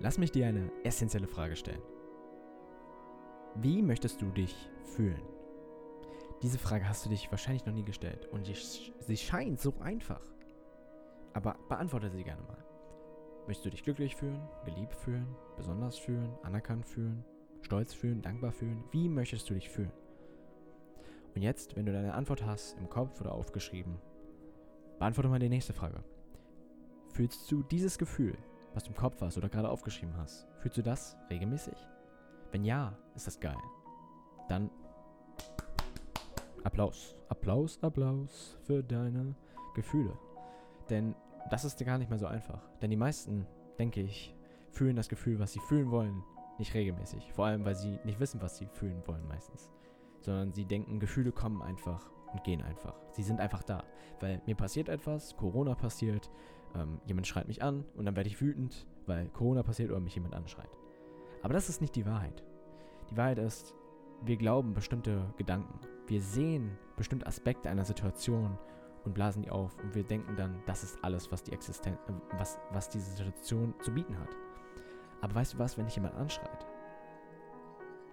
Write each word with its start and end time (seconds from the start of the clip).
lass 0.00 0.18
mich 0.18 0.32
dir 0.32 0.46
eine 0.46 0.70
essentielle 0.84 1.26
Frage 1.26 1.56
stellen. 1.56 1.82
Wie 3.56 3.82
möchtest 3.82 4.22
du 4.22 4.26
dich 4.30 4.70
fühlen? 4.84 5.22
Diese 6.42 6.58
Frage 6.58 6.88
hast 6.88 7.04
du 7.04 7.08
dich 7.08 7.30
wahrscheinlich 7.30 7.66
noch 7.66 7.72
nie 7.72 7.84
gestellt 7.84 8.26
und 8.26 8.46
sie 8.46 9.16
scheint 9.16 9.60
so 9.60 9.74
einfach. 9.80 10.22
Aber 11.32 11.56
beantworte 11.68 12.10
sie 12.10 12.22
gerne 12.22 12.42
mal. 12.42 12.64
Möchtest 13.46 13.66
du 13.66 13.70
dich 13.70 13.82
glücklich 13.82 14.14
fühlen, 14.14 14.40
geliebt 14.64 14.94
fühlen, 14.94 15.26
besonders 15.56 15.98
fühlen, 15.98 16.36
anerkannt 16.42 16.86
fühlen, 16.86 17.24
stolz 17.62 17.94
fühlen, 17.94 18.22
dankbar 18.22 18.52
fühlen? 18.52 18.84
Wie 18.92 19.08
möchtest 19.08 19.50
du 19.50 19.54
dich 19.54 19.68
fühlen? 19.68 19.92
Und 21.34 21.42
jetzt, 21.42 21.76
wenn 21.76 21.86
du 21.86 21.92
deine 21.92 22.14
Antwort 22.14 22.44
hast, 22.44 22.78
im 22.78 22.88
Kopf 22.88 23.20
oder 23.20 23.32
aufgeschrieben, 23.32 23.96
beantworte 24.98 25.28
mal 25.28 25.38
die 25.38 25.48
nächste 25.48 25.72
Frage. 25.72 26.04
Fühlst 27.12 27.50
du 27.50 27.62
dieses 27.62 27.98
Gefühl, 27.98 28.36
was 28.74 28.84
du 28.84 28.90
im 28.90 28.96
Kopf 28.96 29.20
hast 29.20 29.36
oder 29.36 29.48
gerade 29.48 29.68
aufgeschrieben 29.68 30.16
hast, 30.16 30.46
fühlst 30.58 30.78
du 30.78 30.82
das 30.82 31.16
regelmäßig? 31.30 31.76
Wenn 32.50 32.64
ja, 32.64 32.96
ist 33.14 33.26
das 33.26 33.40
geil. 33.40 33.56
Dann 34.48 34.70
Applaus, 36.64 37.16
Applaus, 37.28 37.78
Applaus 37.82 38.58
für 38.64 38.82
deine 38.82 39.34
Gefühle. 39.74 40.18
Denn 40.90 41.14
das 41.50 41.64
ist 41.64 41.84
gar 41.84 41.98
nicht 41.98 42.10
mehr 42.10 42.18
so 42.18 42.26
einfach. 42.26 42.60
Denn 42.80 42.90
die 42.90 42.96
meisten, 42.96 43.46
denke 43.78 44.00
ich, 44.00 44.34
fühlen 44.70 44.96
das 44.96 45.08
Gefühl, 45.08 45.38
was 45.38 45.52
sie 45.52 45.60
fühlen 45.60 45.90
wollen, 45.90 46.22
nicht 46.58 46.74
regelmäßig. 46.74 47.32
Vor 47.32 47.46
allem, 47.46 47.64
weil 47.64 47.74
sie 47.74 47.98
nicht 48.04 48.20
wissen, 48.20 48.42
was 48.42 48.56
sie 48.56 48.66
fühlen 48.66 49.02
wollen 49.06 49.26
meistens. 49.28 49.70
Sondern 50.20 50.52
sie 50.52 50.64
denken, 50.64 51.00
Gefühle 51.00 51.32
kommen 51.32 51.62
einfach 51.62 52.10
und 52.32 52.44
gehen 52.44 52.62
einfach. 52.62 52.94
Sie 53.12 53.22
sind 53.22 53.40
einfach 53.40 53.62
da. 53.62 53.84
Weil 54.20 54.42
mir 54.46 54.56
passiert 54.56 54.88
etwas, 54.88 55.36
Corona 55.36 55.74
passiert, 55.74 56.30
ähm, 56.74 57.00
jemand 57.06 57.26
schreit 57.26 57.48
mich 57.48 57.62
an 57.62 57.84
und 57.94 58.04
dann 58.04 58.16
werde 58.16 58.28
ich 58.28 58.40
wütend, 58.40 58.86
weil 59.06 59.28
Corona 59.28 59.62
passiert 59.62 59.90
oder 59.90 60.00
mich 60.00 60.14
jemand 60.14 60.34
anschreit. 60.34 60.70
Aber 61.42 61.54
das 61.54 61.68
ist 61.68 61.80
nicht 61.80 61.94
die 61.94 62.06
Wahrheit. 62.06 62.42
Die 63.10 63.16
Wahrheit 63.16 63.38
ist, 63.38 63.74
wir 64.22 64.36
glauben 64.36 64.74
bestimmte 64.74 65.32
Gedanken. 65.36 65.78
Wir 66.06 66.20
sehen 66.20 66.76
bestimmte 66.96 67.26
Aspekte 67.26 67.70
einer 67.70 67.84
Situation 67.84 68.58
und 69.04 69.14
blasen 69.14 69.42
die 69.42 69.50
auf 69.50 69.76
und 69.82 69.94
wir 69.94 70.04
denken 70.04 70.36
dann, 70.36 70.60
das 70.66 70.82
ist 70.82 71.02
alles, 71.02 71.30
was 71.30 71.42
die 71.42 71.52
Existenz, 71.52 71.98
äh, 72.08 72.38
was, 72.38 72.58
was 72.72 72.88
diese 72.88 73.10
Situation 73.10 73.74
zu 73.80 73.92
bieten 73.92 74.18
hat. 74.18 74.30
Aber 75.20 75.34
weißt 75.34 75.54
du 75.54 75.58
was, 75.58 75.76
wenn 75.78 75.86
dich 75.86 75.96
jemand 75.96 76.14
anschreit, 76.14 76.66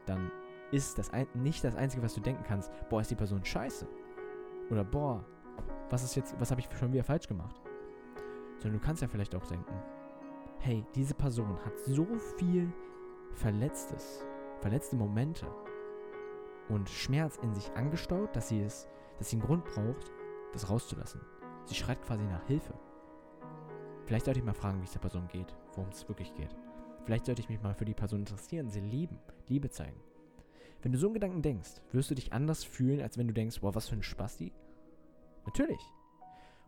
dann 0.06 0.32
ist 0.72 0.98
das 0.98 1.12
nicht 1.34 1.64
das 1.64 1.76
Einzige, 1.76 2.04
was 2.04 2.14
du 2.14 2.22
denken 2.22 2.44
kannst, 2.44 2.72
boah, 2.90 3.02
ist 3.02 3.12
die 3.12 3.16
Person 3.16 3.44
scheiße. 3.44 3.88
Oder 4.70 4.84
boah, 4.84 5.24
was 5.90 6.04
ist 6.04 6.16
jetzt, 6.16 6.40
was 6.40 6.52
habe 6.52 6.62
ich 6.62 6.68
schon 6.78 6.92
wieder 6.92 7.04
falsch 7.04 7.28
gemacht? 7.28 7.62
Sondern 8.60 8.80
du 8.80 8.86
kannst 8.86 9.02
ja 9.02 9.08
vielleicht 9.08 9.36
auch 9.36 9.46
denken, 9.46 9.74
hey, 10.60 10.86
diese 10.96 11.14
Person 11.14 11.58
hat 11.64 11.80
so 11.80 12.08
viel 12.38 12.72
Verletztes, 13.34 14.26
verletzte 14.62 14.96
Momente 14.96 15.46
und 16.70 16.90
Schmerz 16.90 17.38
in 17.44 17.54
sich 17.54 17.70
angestaut, 17.76 18.36
dass 18.36 18.50
sie 18.50 18.62
es, 18.62 18.88
dass 19.18 19.30
sie 19.30 19.36
einen 19.36 19.46
Grund 19.46 19.66
braucht, 19.66 20.12
das 20.54 20.70
rauszulassen. 20.70 21.22
Sie 21.66 21.76
schreit 21.76 22.02
quasi 22.02 22.24
nach 22.24 22.46
Hilfe. 22.48 22.74
Vielleicht 24.06 24.26
sollte 24.26 24.40
ich 24.40 24.46
mal 24.46 24.54
fragen, 24.54 24.80
wie 24.82 24.86
es 24.86 24.94
der 24.94 25.00
Person 25.00 25.28
geht, 25.28 25.56
worum 25.74 25.90
es 25.90 26.08
wirklich 26.08 26.34
geht. 26.34 26.56
Vielleicht 27.04 27.26
sollte 27.26 27.42
ich 27.42 27.50
mich 27.50 27.62
mal 27.62 27.74
für 27.74 27.86
die 27.86 27.94
Person 27.94 28.22
interessieren, 28.22 28.70
sie 28.70 28.80
lieben, 28.80 29.20
Liebe 29.48 29.70
zeigen. 29.70 30.00
Wenn 30.82 30.92
du 30.92 30.98
so 30.98 31.08
einen 31.08 31.16
Gedanken 31.16 31.42
denkst, 31.42 31.82
wirst 31.92 32.12
du 32.12 32.16
dich 32.16 32.34
anders 32.34 32.64
fühlen, 32.64 33.02
als 33.02 33.18
wenn 33.18 33.28
du 33.28 33.34
denkst, 33.34 33.62
boah, 33.62 33.76
was 33.76 33.90
für 33.90 33.96
ein 33.96 34.04
Spasti? 34.04 34.54
Natürlich. 35.46 35.82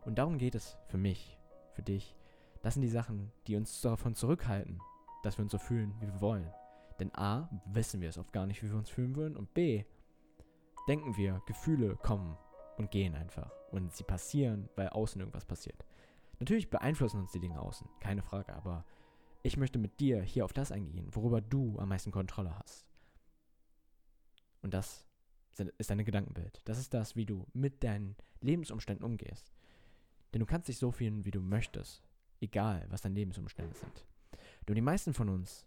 Und 0.01 0.17
darum 0.17 0.38
geht 0.38 0.55
es 0.55 0.77
für 0.88 0.97
mich, 0.97 1.38
für 1.78 1.83
dich. 1.83 2.16
Das 2.64 2.73
sind 2.73 2.81
die 2.81 2.89
Sachen, 2.89 3.31
die 3.45 3.56
uns 3.56 3.80
davon 3.81 4.16
zurückhalten, 4.16 4.81
dass 5.23 5.38
wir 5.38 5.44
uns 5.44 5.52
so 5.52 5.59
fühlen, 5.59 5.94
wie 6.00 6.07
wir 6.07 6.22
wollen. 6.22 6.51
Denn 7.00 7.13
A, 7.16 7.47
wissen 7.68 8.01
wir 8.01 8.09
es 8.09 8.18
oft 8.18 8.34
gar 8.34 8.47
nicht, 8.47 8.63
wie 8.63 8.69
wir 8.69 8.78
uns 8.78 8.90
fühlen 8.90 9.16
wollen. 9.16 9.38
Und 9.38 9.53
B, 9.53 9.85
denken 10.88 11.16
wir, 11.16 11.41
Gefühle 11.46 11.96
kommen 11.97 12.35
und 12.78 12.90
gehen 12.90 13.13
einfach. 13.13 13.51
Und 13.72 13.94
sie 13.94 14.03
passieren, 14.03 14.69
weil 14.75 14.90
außen 14.90 15.22
irgendwas 15.22 15.46
passiert. 15.46 15.85
Natürlich 16.40 16.69
beeinflussen 16.69 17.19
uns 17.19 17.31
die 17.31 17.40
Dinge 17.40 17.62
außen, 17.62 17.88
keine 18.00 18.24
Frage, 18.24 18.56
aber 18.56 18.85
ich 19.44 19.57
möchte 19.57 19.80
mit 19.80 20.00
dir 20.00 20.22
hier 20.22 20.46
auf 20.46 20.53
das 20.53 20.72
eingehen, 20.72 21.07
worüber 21.12 21.41
du 21.41 21.78
am 21.80 21.90
meisten 21.90 22.12
Kontrolle 22.12 22.57
hast. 22.57 22.88
Und 24.62 24.74
das 24.74 25.06
ist 25.78 25.90
dein 25.90 26.03
Gedankenbild. 26.03 26.62
Das 26.66 26.80
ist 26.80 26.94
das, 26.94 27.16
wie 27.16 27.25
du 27.25 27.46
mit 27.53 27.84
deinen 27.84 28.16
Lebensumständen 28.41 29.06
umgehst. 29.06 29.51
Denn 30.38 30.46
du 30.46 30.52
kannst 30.52 30.68
dich 30.68 30.78
so 30.78 30.92
fühlen, 30.92 31.25
wie 31.25 31.31
du 31.31 31.42
möchtest, 31.42 32.03
egal 32.42 32.86
was 32.90 33.02
deine 33.02 33.16
Lebensumstände 33.16 33.74
sind. 33.74 34.06
Nur 34.68 34.75
die 34.75 34.81
meisten 34.81 35.16
von 35.16 35.30
uns 35.30 35.66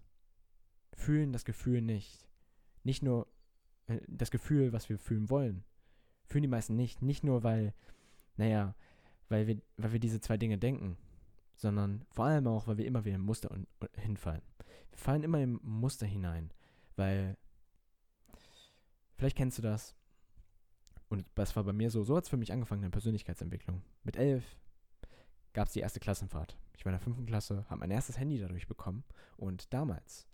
fühlen 0.93 1.33
das 1.33 1.45
Gefühl 1.45 1.83
nicht. 1.83 2.29
Nicht 2.85 3.03
nur 3.03 3.27
äh, 3.89 3.99
das 4.07 4.31
Gefühl, 4.31 4.73
was 4.73 4.89
wir 4.89 4.97
fühlen 4.97 5.29
wollen, 5.29 5.65
fühlen 6.25 6.43
die 6.43 6.49
meisten 6.49 6.77
nicht. 6.77 7.03
Nicht 7.03 7.25
nur, 7.25 7.43
weil, 7.43 7.75
naja, 8.37 8.77
weil 9.29 9.49
wir, 9.49 9.61
weil 9.77 9.91
wir 9.91 9.99
diese 9.99 10.21
zwei 10.21 10.37
Dinge 10.37 10.57
denken, 10.57 10.97
sondern 11.57 12.07
vor 12.13 12.27
allem 12.27 12.47
auch, 12.47 12.69
weil 12.69 12.79
wir 12.79 12.87
immer 12.87 13.05
wieder 13.05 13.17
im 13.17 13.23
Muster 13.23 13.51
und, 13.51 13.67
und 13.81 13.97
hinfallen. 13.97 14.43
Wir 14.91 14.99
fallen 14.99 15.25
immer 15.25 15.41
im 15.41 15.59
Muster 15.65 16.07
hinein, 16.07 16.53
weil 16.95 17.37
vielleicht 19.17 19.37
kennst 19.37 19.59
du 19.59 19.63
das. 19.63 19.97
Und 21.09 21.27
das 21.35 21.57
war 21.57 21.65
bei 21.65 21.73
mir 21.73 21.91
so, 21.91 22.05
so 22.05 22.17
hat 22.17 22.23
es 22.23 22.31
für 22.31 22.37
mich 22.37 22.53
angefangen 22.53 22.85
in 22.85 22.91
der 22.91 22.97
Persönlichkeitsentwicklung. 22.97 23.83
Mit 24.05 24.17
elf 24.17 24.60
gab 25.53 25.67
es 25.69 25.73
die 25.73 25.81
erste 25.81 26.01
Klassenfahrt. 26.01 26.57
Ich 26.77 26.85
war 26.85 26.91
in 26.91 26.99
der 26.99 27.05
fünften 27.05 27.27
Klasse, 27.27 27.65
habe 27.69 27.81
mein 27.81 27.91
erstes 27.91 28.19
Handy 28.19 28.39
dadurch 28.39 28.67
bekommen 28.67 29.05
und 29.37 29.73
damals 29.73 30.27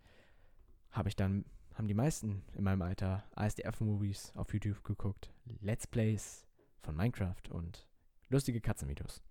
habe 0.90 1.08
ich 1.08 1.16
dann, 1.16 1.44
haben 1.74 1.88
die 1.88 1.94
meisten 1.94 2.42
in 2.54 2.64
meinem 2.64 2.82
Alter 2.82 3.24
ASDF-Movies 3.34 4.32
auf 4.34 4.52
YouTube 4.52 4.82
geguckt, 4.84 5.32
Let's 5.60 5.86
Plays 5.86 6.46
von 6.82 6.96
Minecraft 6.96 7.50
und 7.50 7.86
lustige 8.28 8.60
Katzenvideos. 8.60 9.22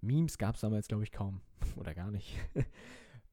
Memes 0.00 0.38
gab 0.38 0.56
es 0.56 0.60
damals, 0.60 0.88
glaube 0.88 1.04
ich, 1.04 1.12
kaum 1.12 1.40
oder 1.76 1.94
gar 1.94 2.10
nicht. 2.10 2.36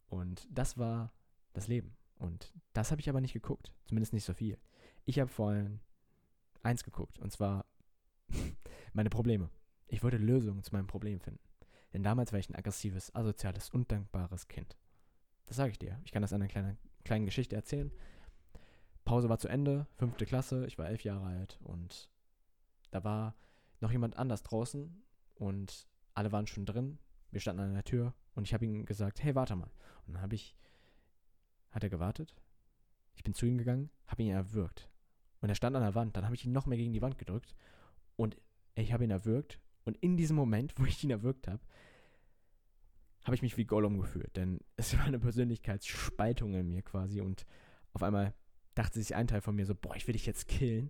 und 0.09 0.47
das 0.51 0.77
war 0.77 1.11
das 1.53 1.67
Leben. 1.67 1.95
Und 2.19 2.53
das 2.73 2.91
habe 2.91 3.01
ich 3.01 3.09
aber 3.09 3.21
nicht 3.21 3.33
geguckt, 3.33 3.73
zumindest 3.85 4.13
nicht 4.13 4.23
so 4.23 4.33
viel. 4.33 4.57
Ich 5.05 5.19
habe 5.19 5.29
vor 5.29 5.49
allem 5.49 5.79
eins 6.61 6.83
geguckt, 6.83 7.19
und 7.19 7.31
zwar 7.31 7.65
meine 8.93 9.09
Probleme. 9.09 9.49
Ich 9.87 10.03
wollte 10.03 10.17
Lösungen 10.17 10.63
zu 10.63 10.73
meinem 10.73 10.87
Problem 10.87 11.19
finden. 11.19 11.39
Denn 11.93 12.03
damals 12.03 12.31
war 12.31 12.39
ich 12.39 12.49
ein 12.49 12.55
aggressives, 12.55 13.13
asoziales, 13.15 13.69
undankbares 13.69 14.47
Kind. 14.47 14.77
Das 15.45 15.57
sage 15.57 15.71
ich 15.71 15.79
dir. 15.79 15.99
Ich 16.03 16.11
kann 16.11 16.21
das 16.21 16.33
an 16.33 16.41
einer 16.41 16.49
kleinen, 16.49 16.77
kleinen 17.03 17.25
Geschichte 17.25 17.55
erzählen. 17.55 17.91
Pause 19.05 19.29
war 19.29 19.37
zu 19.37 19.47
Ende, 19.47 19.87
fünfte 19.95 20.25
Klasse, 20.25 20.65
ich 20.65 20.77
war 20.77 20.87
elf 20.87 21.03
Jahre 21.03 21.25
alt 21.25 21.59
und 21.61 22.09
da 22.91 23.03
war 23.03 23.35
noch 23.81 23.91
jemand 23.91 24.17
anders 24.17 24.43
draußen 24.43 25.03
und 25.35 25.87
alle 26.13 26.31
waren 26.31 26.47
schon 26.47 26.65
drin. 26.65 26.99
Wir 27.31 27.41
standen 27.41 27.63
an 27.63 27.73
der 27.73 27.83
Tür 27.83 28.13
und 28.35 28.47
ich 28.47 28.53
habe 28.53 28.65
ihm 28.65 28.85
gesagt, 28.85 29.21
hey, 29.21 29.35
warte 29.35 29.55
mal. 29.55 29.69
Und 30.07 30.13
dann 30.13 30.21
habe 30.21 30.35
ich, 30.35 30.55
hat 31.71 31.83
er 31.83 31.89
gewartet. 31.89 32.35
Ich 33.15 33.23
bin 33.23 33.33
zu 33.33 33.45
ihm 33.45 33.57
gegangen, 33.57 33.89
habe 34.07 34.23
ihn 34.23 34.31
erwürgt. 34.31 34.89
Und 35.41 35.49
er 35.49 35.55
stand 35.55 35.75
an 35.75 35.81
der 35.81 35.95
Wand. 35.95 36.15
Dann 36.15 36.25
habe 36.25 36.35
ich 36.35 36.45
ihn 36.45 36.53
noch 36.53 36.65
mehr 36.65 36.77
gegen 36.77 36.93
die 36.93 37.01
Wand 37.01 37.17
gedrückt 37.17 37.53
und 38.15 38.37
ich 38.75 38.93
habe 38.93 39.03
ihn 39.03 39.11
erwürgt. 39.11 39.59
Und 39.85 39.97
in 39.97 40.17
diesem 40.17 40.35
Moment, 40.35 40.73
wo 40.77 40.85
ich 40.85 41.03
ihn 41.03 41.09
erwürgt 41.09 41.47
habe, 41.47 41.61
habe 43.23 43.35
ich 43.35 43.41
mich 43.41 43.57
wie 43.57 43.65
Gollum 43.65 43.99
gefühlt, 43.99 44.35
denn 44.35 44.59
es 44.75 44.97
war 44.97 45.05
eine 45.05 45.19
Persönlichkeitsspaltung 45.19 46.53
in 46.53 46.67
mir 46.67 46.81
quasi 46.81 47.21
und 47.21 47.45
auf 47.93 48.03
einmal 48.03 48.33
dachte 48.75 48.99
sich 48.99 49.15
ein 49.15 49.27
Teil 49.27 49.41
von 49.41 49.55
mir 49.55 49.65
so, 49.65 49.75
boah, 49.75 49.95
ich 49.95 50.07
will 50.07 50.13
dich 50.13 50.25
jetzt 50.25 50.47
killen 50.47 50.89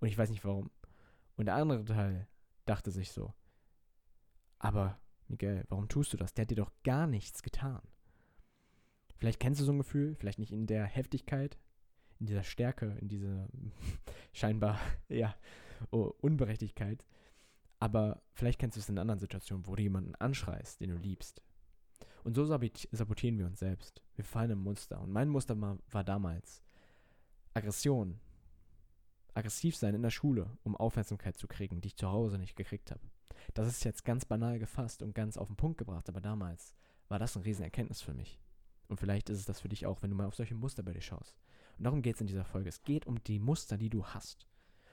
und 0.00 0.08
ich 0.08 0.18
weiß 0.18 0.30
nicht 0.30 0.44
warum. 0.44 0.70
Und 1.36 1.46
der 1.46 1.54
andere 1.54 1.84
Teil 1.84 2.28
dachte 2.66 2.90
sich 2.90 3.10
so, 3.12 3.32
aber 4.58 5.00
Miguel, 5.28 5.64
warum 5.68 5.88
tust 5.88 6.12
du 6.12 6.16
das? 6.16 6.34
Der 6.34 6.42
hat 6.42 6.50
dir 6.50 6.56
doch 6.56 6.72
gar 6.84 7.06
nichts 7.06 7.42
getan. 7.42 7.80
Vielleicht 9.16 9.40
kennst 9.40 9.60
du 9.60 9.64
so 9.64 9.72
ein 9.72 9.78
Gefühl, 9.78 10.14
vielleicht 10.14 10.38
nicht 10.38 10.52
in 10.52 10.66
der 10.66 10.84
Heftigkeit, 10.84 11.58
in 12.18 12.26
dieser 12.26 12.42
Stärke, 12.42 12.96
in 13.00 13.08
dieser 13.08 13.48
scheinbar, 14.32 14.78
ja, 15.08 15.34
oh, 15.90 16.12
Unberechtigkeit, 16.20 17.06
aber 17.82 18.22
vielleicht 18.32 18.60
kennst 18.60 18.76
du 18.76 18.80
es 18.80 18.88
in 18.88 18.96
anderen 18.96 19.18
Situationen, 19.18 19.66
wo 19.66 19.74
du 19.74 19.82
jemanden 19.82 20.14
anschreist, 20.14 20.80
den 20.80 20.90
du 20.90 20.96
liebst, 20.96 21.42
und 22.22 22.36
so 22.36 22.44
sabotieren 22.44 23.38
wir 23.38 23.46
uns 23.46 23.58
selbst. 23.58 24.04
Wir 24.14 24.24
fallen 24.24 24.52
im 24.52 24.60
Muster. 24.60 25.00
Und 25.00 25.10
mein 25.10 25.28
Muster 25.28 25.60
war 25.60 26.04
damals 26.04 26.62
Aggression. 27.54 28.20
Aggressiv 29.34 29.74
sein 29.74 29.96
in 29.96 30.02
der 30.02 30.10
Schule, 30.10 30.56
um 30.62 30.76
Aufmerksamkeit 30.76 31.36
zu 31.36 31.48
kriegen, 31.48 31.80
die 31.80 31.88
ich 31.88 31.96
zu 31.96 32.08
Hause 32.08 32.38
nicht 32.38 32.54
gekriegt 32.54 32.92
habe. 32.92 33.00
Das 33.52 33.66
ist 33.66 33.82
jetzt 33.82 34.04
ganz 34.04 34.24
banal 34.24 34.60
gefasst 34.60 35.02
und 35.02 35.16
ganz 35.16 35.36
auf 35.36 35.48
den 35.48 35.56
Punkt 35.56 35.78
gebracht, 35.78 36.08
aber 36.08 36.20
damals 36.20 36.76
war 37.08 37.18
das 37.18 37.34
ein 37.34 37.42
Riesenerkenntnis 37.42 38.00
für 38.00 38.14
mich. 38.14 38.38
Und 38.86 39.00
vielleicht 39.00 39.28
ist 39.28 39.38
es 39.38 39.46
das 39.46 39.58
für 39.58 39.68
dich 39.68 39.86
auch, 39.86 40.02
wenn 40.02 40.10
du 40.10 40.16
mal 40.16 40.26
auf 40.26 40.36
solche 40.36 40.54
Muster 40.54 40.84
bei 40.84 40.92
dir 40.92 41.00
schaust. 41.00 41.36
Und 41.78 41.82
darum 41.82 42.02
geht 42.02 42.14
es 42.14 42.20
in 42.20 42.28
dieser 42.28 42.44
Folge. 42.44 42.68
Es 42.68 42.84
geht 42.84 43.08
um 43.08 43.20
die 43.24 43.40
Muster, 43.40 43.76
die 43.76 43.90
du 43.90 44.06
hast. 44.06 44.46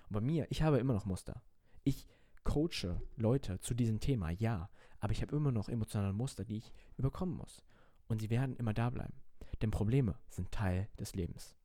Und 0.08 0.14
bei 0.14 0.22
mir, 0.22 0.48
ich 0.50 0.64
habe 0.64 0.80
immer 0.80 0.96
noch 0.96 1.06
Muster. 1.06 1.44
Ich 1.84 2.08
coache 2.44 3.02
Leute 3.16 3.60
zu 3.60 3.74
diesem 3.74 4.00
Thema, 4.00 4.30
ja, 4.30 4.70
aber 5.00 5.12
ich 5.12 5.22
habe 5.22 5.36
immer 5.36 5.52
noch 5.52 5.70
emotionale 5.70 6.14
Muster, 6.14 6.46
die 6.46 6.58
ich 6.58 6.72
überkommen 6.98 7.36
muss. 7.36 7.64
Und 8.08 8.22
sie 8.22 8.30
werden 8.30 8.56
immer 8.56 8.74
da 8.74 8.90
bleiben. 8.90 9.14
Denn 9.62 9.72
Probleme 9.72 10.16
sind 10.30 10.52
Teil 10.52 10.90
des 11.00 11.16
Lebens. 11.16 11.56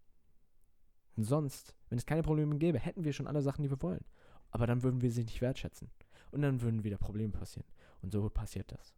Und 1.16 1.24
sonst, 1.24 1.74
wenn 1.88 1.98
es 1.98 2.06
keine 2.06 2.22
Probleme 2.22 2.56
gäbe, 2.58 2.78
hätten 2.78 3.04
wir 3.04 3.12
schon 3.12 3.26
alle 3.26 3.42
Sachen, 3.42 3.62
die 3.62 3.70
wir 3.70 3.82
wollen. 3.82 4.04
Aber 4.50 4.66
dann 4.66 4.82
würden 4.82 5.00
wir 5.00 5.10
sie 5.10 5.24
nicht 5.24 5.40
wertschätzen. 5.40 5.90
Und 6.30 6.42
dann 6.42 6.60
würden 6.60 6.84
wieder 6.84 6.98
Probleme 6.98 7.32
passieren. 7.32 7.66
Und 8.02 8.12
so 8.12 8.28
passiert 8.28 8.72
das. 8.72 8.94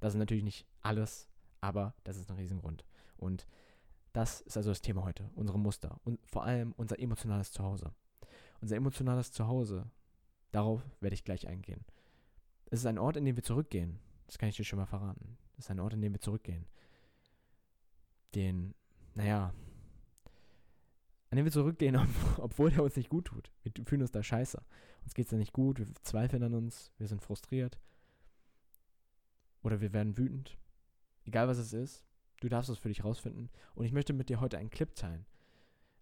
Das 0.00 0.14
ist 0.14 0.18
natürlich 0.18 0.44
nicht 0.44 0.66
alles, 0.80 1.28
aber 1.60 1.94
das 2.04 2.16
ist 2.16 2.30
ein 2.30 2.36
Riesengrund. 2.36 2.84
Und 3.16 3.46
das 4.12 4.40
ist 4.40 4.56
also 4.56 4.70
das 4.70 4.80
Thema 4.80 5.04
heute, 5.04 5.30
unsere 5.34 5.58
Muster 5.58 6.00
und 6.04 6.18
vor 6.26 6.44
allem 6.44 6.72
unser 6.76 6.98
emotionales 6.98 7.52
Zuhause. 7.52 7.92
Unser 8.60 8.76
emotionales 8.76 9.30
Zuhause, 9.30 9.90
darauf 10.52 10.82
werde 11.00 11.14
ich 11.14 11.24
gleich 11.24 11.48
eingehen. 11.48 11.84
Es 12.66 12.80
ist 12.80 12.86
ein 12.86 12.98
Ort, 12.98 13.16
in 13.16 13.24
den 13.24 13.36
wir 13.36 13.42
zurückgehen. 13.42 13.98
Das 14.26 14.38
kann 14.38 14.48
ich 14.48 14.56
dir 14.56 14.64
schon 14.64 14.78
mal 14.78 14.86
verraten. 14.86 15.36
Es 15.58 15.66
ist 15.66 15.70
ein 15.70 15.80
Ort, 15.80 15.94
in 15.94 16.02
den 16.02 16.12
wir 16.12 16.20
zurückgehen. 16.20 16.66
Den, 18.34 18.74
naja, 19.14 19.52
an 21.30 21.36
den 21.36 21.44
wir 21.44 21.52
zurückgehen, 21.52 21.96
obwohl 22.38 22.70
der 22.70 22.82
uns 22.82 22.96
nicht 22.96 23.08
gut 23.08 23.26
tut. 23.26 23.50
Wir 23.62 23.72
fühlen 23.84 24.02
uns 24.02 24.10
da 24.10 24.22
scheiße. 24.22 24.62
Uns 25.02 25.14
geht 25.14 25.26
es 25.26 25.30
da 25.30 25.36
nicht 25.36 25.52
gut, 25.52 25.78
wir 25.78 25.86
zweifeln 26.02 26.42
an 26.42 26.54
uns, 26.54 26.92
wir 26.98 27.06
sind 27.06 27.22
frustriert. 27.22 27.78
Oder 29.62 29.80
wir 29.80 29.92
werden 29.92 30.16
wütend. 30.16 30.58
Egal 31.24 31.48
was 31.48 31.58
es 31.58 31.72
ist, 31.72 32.04
du 32.40 32.48
darfst 32.48 32.70
es 32.70 32.78
für 32.78 32.88
dich 32.88 33.04
rausfinden. 33.04 33.50
Und 33.74 33.84
ich 33.84 33.92
möchte 33.92 34.12
mit 34.12 34.28
dir 34.28 34.40
heute 34.40 34.58
einen 34.58 34.70
Clip 34.70 34.94
teilen. 34.94 35.26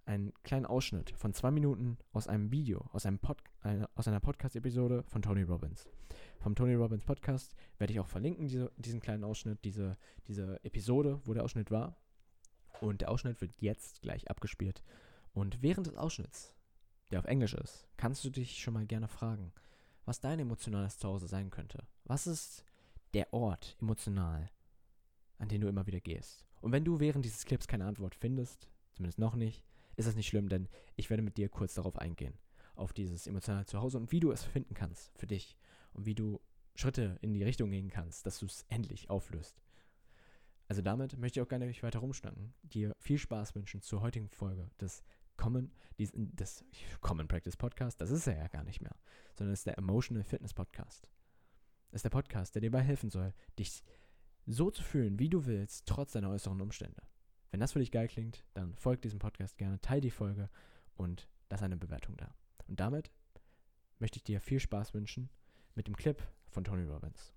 Einen 0.09 0.33
kleinen 0.43 0.65
Ausschnitt 0.65 1.11
von 1.19 1.35
zwei 1.35 1.51
Minuten 1.51 1.99
aus 2.13 2.29
einem 2.29 2.51
Video, 2.51 2.89
aus, 2.93 3.05
einem 3.05 3.19
Pod, 3.19 3.43
eine, 3.61 3.91
aus 3.95 4.09
einer 4.09 4.21
Podcast-Episode 4.21 5.05
von 5.07 5.21
Tony 5.21 5.43
Robbins. 5.43 5.87
Vom 6.39 6.55
Tony 6.55 6.73
Robbins 6.73 7.05
Podcast 7.05 7.55
werde 7.77 7.93
ich 7.93 8.01
auch 8.01 8.07
verlinken, 8.07 8.47
diese, 8.47 8.73
diesen 8.79 9.01
kleinen 9.01 9.23
Ausschnitt, 9.23 9.63
diese, 9.67 9.99
diese 10.27 10.65
Episode, 10.65 11.21
wo 11.27 11.35
der 11.35 11.45
Ausschnitt 11.45 11.71
war. 11.71 11.95
Und 12.81 13.03
der 13.03 13.11
Ausschnitt 13.11 13.43
wird 13.43 13.53
jetzt 13.61 14.01
gleich 14.01 14.31
abgespielt. 14.31 14.83
Und 15.35 15.61
während 15.61 15.87
des 15.87 15.97
Ausschnitts, 15.97 16.55
der 17.11 17.19
auf 17.19 17.27
Englisch 17.27 17.53
ist, 17.53 17.87
kannst 17.99 18.25
du 18.25 18.31
dich 18.31 18.63
schon 18.63 18.73
mal 18.73 18.87
gerne 18.87 19.09
fragen, 19.09 19.53
was 20.07 20.21
dein 20.21 20.39
emotionales 20.39 20.97
Zuhause 20.97 21.29
sein 21.29 21.51
könnte. 21.51 21.87
Was 22.05 22.27
ist 22.27 22.65
der 23.13 23.35
Ort 23.35 23.77
emotional, 23.79 24.49
an 25.37 25.51
den 25.51 25.61
du 25.61 25.69
immer 25.69 25.87
wieder 25.87 26.01
gehst? 26.01 26.47
Und 26.63 26.73
wenn 26.73 26.87
du 26.87 26.99
während 26.99 27.27
dieses 27.27 27.45
Clips 27.45 27.69
keine 27.69 27.85
Antwort 27.85 28.15
findest, 28.15 28.71
zumindest 28.95 29.19
noch 29.19 29.37
nicht, 29.37 29.67
ist 29.99 30.06
das 30.06 30.15
nicht 30.15 30.29
schlimm, 30.29 30.49
denn 30.49 30.69
ich 30.95 31.11
werde 31.11 31.23
mit 31.23 31.37
dir 31.37 31.49
kurz 31.49 31.75
darauf 31.75 31.99
eingehen, 31.99 32.39
auf 32.77 32.93
dieses 32.93 33.27
emotionale 33.27 33.67
Zuhause 33.67 33.99
und 33.99 34.12
wie 34.12 34.21
du 34.21 34.31
es 34.31 34.45
finden 34.45 34.75
kannst 34.75 35.11
für 35.19 35.27
dich 35.27 35.56
und 35.93 36.06
wie 36.06 36.15
du 36.15 36.41
Schritte 36.77 37.19
in 37.21 37.35
die 37.35 37.43
Richtung 37.43 37.71
gehen 37.73 37.91
kannst, 37.91 38.25
dass 38.25 38.39
du 38.39 38.47
es 38.47 38.65
endlich 38.69 39.11
auflöst. 39.11 39.61
Also 40.69 40.83
damit 40.83 41.19
möchte 41.19 41.41
ich 41.41 41.45
auch 41.45 41.49
gar 41.49 41.59
nicht 41.59 41.83
weiter 41.83 41.99
rumschnacken. 41.99 42.55
Dir 42.62 42.95
viel 43.00 43.19
Spaß 43.19 43.56
wünschen 43.56 43.81
zur 43.83 44.00
heutigen 44.00 44.29
Folge 44.29 44.71
des 44.81 45.03
Common, 45.37 45.73
des 45.99 46.65
Common 47.00 47.27
Practice 47.27 47.56
Podcast. 47.56 48.00
Das 48.00 48.11
ist 48.11 48.29
er 48.29 48.37
ja 48.37 48.49
gar 48.49 48.62
nicht 48.62 48.81
mehr, 48.81 48.95
sondern 49.35 49.55
es 49.55 49.61
ist 49.61 49.67
der 49.67 49.79
Emotional 49.79 50.23
Fitness 50.23 50.55
Podcast. 50.55 51.11
Das 51.91 52.00
ist 52.00 52.05
der 52.05 52.11
Podcast, 52.11 52.55
der 52.55 52.61
dir 52.61 52.71
dabei 52.71 52.85
helfen 52.85 53.11
soll, 53.11 53.35
dich 53.59 53.83
so 54.47 54.71
zu 54.71 54.85
fühlen, 54.85 55.19
wie 55.19 55.29
du 55.29 55.47
willst, 55.47 55.87
trotz 55.87 56.12
deiner 56.12 56.31
äußeren 56.31 56.61
Umstände. 56.61 57.03
Wenn 57.50 57.61
das 57.61 57.73
für 57.73 57.79
dich 57.79 57.91
geil 57.91 58.09
klingt, 58.09 58.45
dann 58.55 58.75
folg 58.77 59.00
diesem 59.00 59.19
Podcast 59.19 59.56
gerne, 59.56 59.81
teile 59.81 60.03
die 60.03 60.11
Folge 60.11 60.50
und 60.95 61.29
lass 61.49 61.62
eine 61.62 61.77
Bewertung 61.77 62.17
da. 62.17 62.35
Und 62.67 62.79
damit 62.79 63.11
möchte 63.99 64.19
ich 64.19 64.25
dir 64.25 64.41
viel 64.41 64.61
Spaß 64.61 64.93
wünschen 64.95 65.31
mit 65.75 65.87
dem 65.87 65.97
Clip 65.97 66.23
von 66.50 66.65
Tony 66.65 66.85
Robbins. 66.85 67.33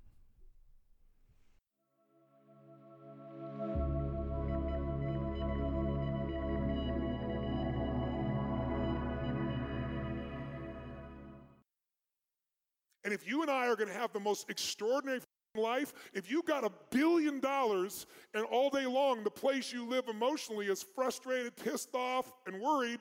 And 13.03 13.13
if 13.13 13.27
you 13.27 13.41
and 13.41 13.49
I 13.49 13.67
are 13.67 13.75
going 13.75 13.89
to 13.89 13.93
have 13.93 14.13
the 14.13 14.19
most 14.19 14.49
extraordinary 14.49 15.21
life, 15.55 15.93
if 16.13 16.31
you 16.31 16.43
got 16.43 16.63
a 16.63 16.71
billion 16.91 17.39
dollars 17.39 18.05
and 18.33 18.45
all 18.45 18.69
day 18.69 18.85
long 18.85 19.23
the 19.23 19.31
place 19.31 19.73
you 19.73 19.85
live 19.85 20.07
emotionally 20.07 20.67
is 20.67 20.83
frustrated, 20.83 21.55
pissed 21.57 21.93
off, 21.93 22.31
and 22.47 22.61
worried, 22.61 22.99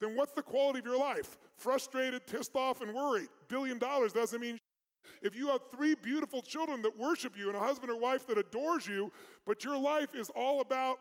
then 0.00 0.16
what's 0.16 0.32
the 0.32 0.42
quality 0.42 0.80
of 0.80 0.84
your 0.84 0.98
life? 0.98 1.38
Frustrated, 1.56 2.26
pissed 2.26 2.54
off, 2.54 2.80
and 2.80 2.94
worried. 2.94 3.28
Billion 3.48 3.78
dollars 3.78 4.12
doesn't 4.12 4.40
mean 4.40 4.58
if 5.22 5.34
you 5.36 5.48
have 5.48 5.60
three 5.74 5.94
beautiful 5.94 6.42
children 6.42 6.82
that 6.82 6.96
worship 6.96 7.36
you 7.36 7.48
and 7.48 7.56
a 7.56 7.60
husband 7.60 7.90
or 7.90 7.98
wife 7.98 8.26
that 8.26 8.38
adores 8.38 8.86
you, 8.86 9.10
but 9.46 9.64
your 9.64 9.78
life 9.78 10.14
is 10.14 10.30
all 10.30 10.60
about 10.60 10.98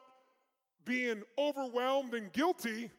being 0.86 1.22
overwhelmed 1.38 2.14
and 2.14 2.32
guilty, 2.32 2.90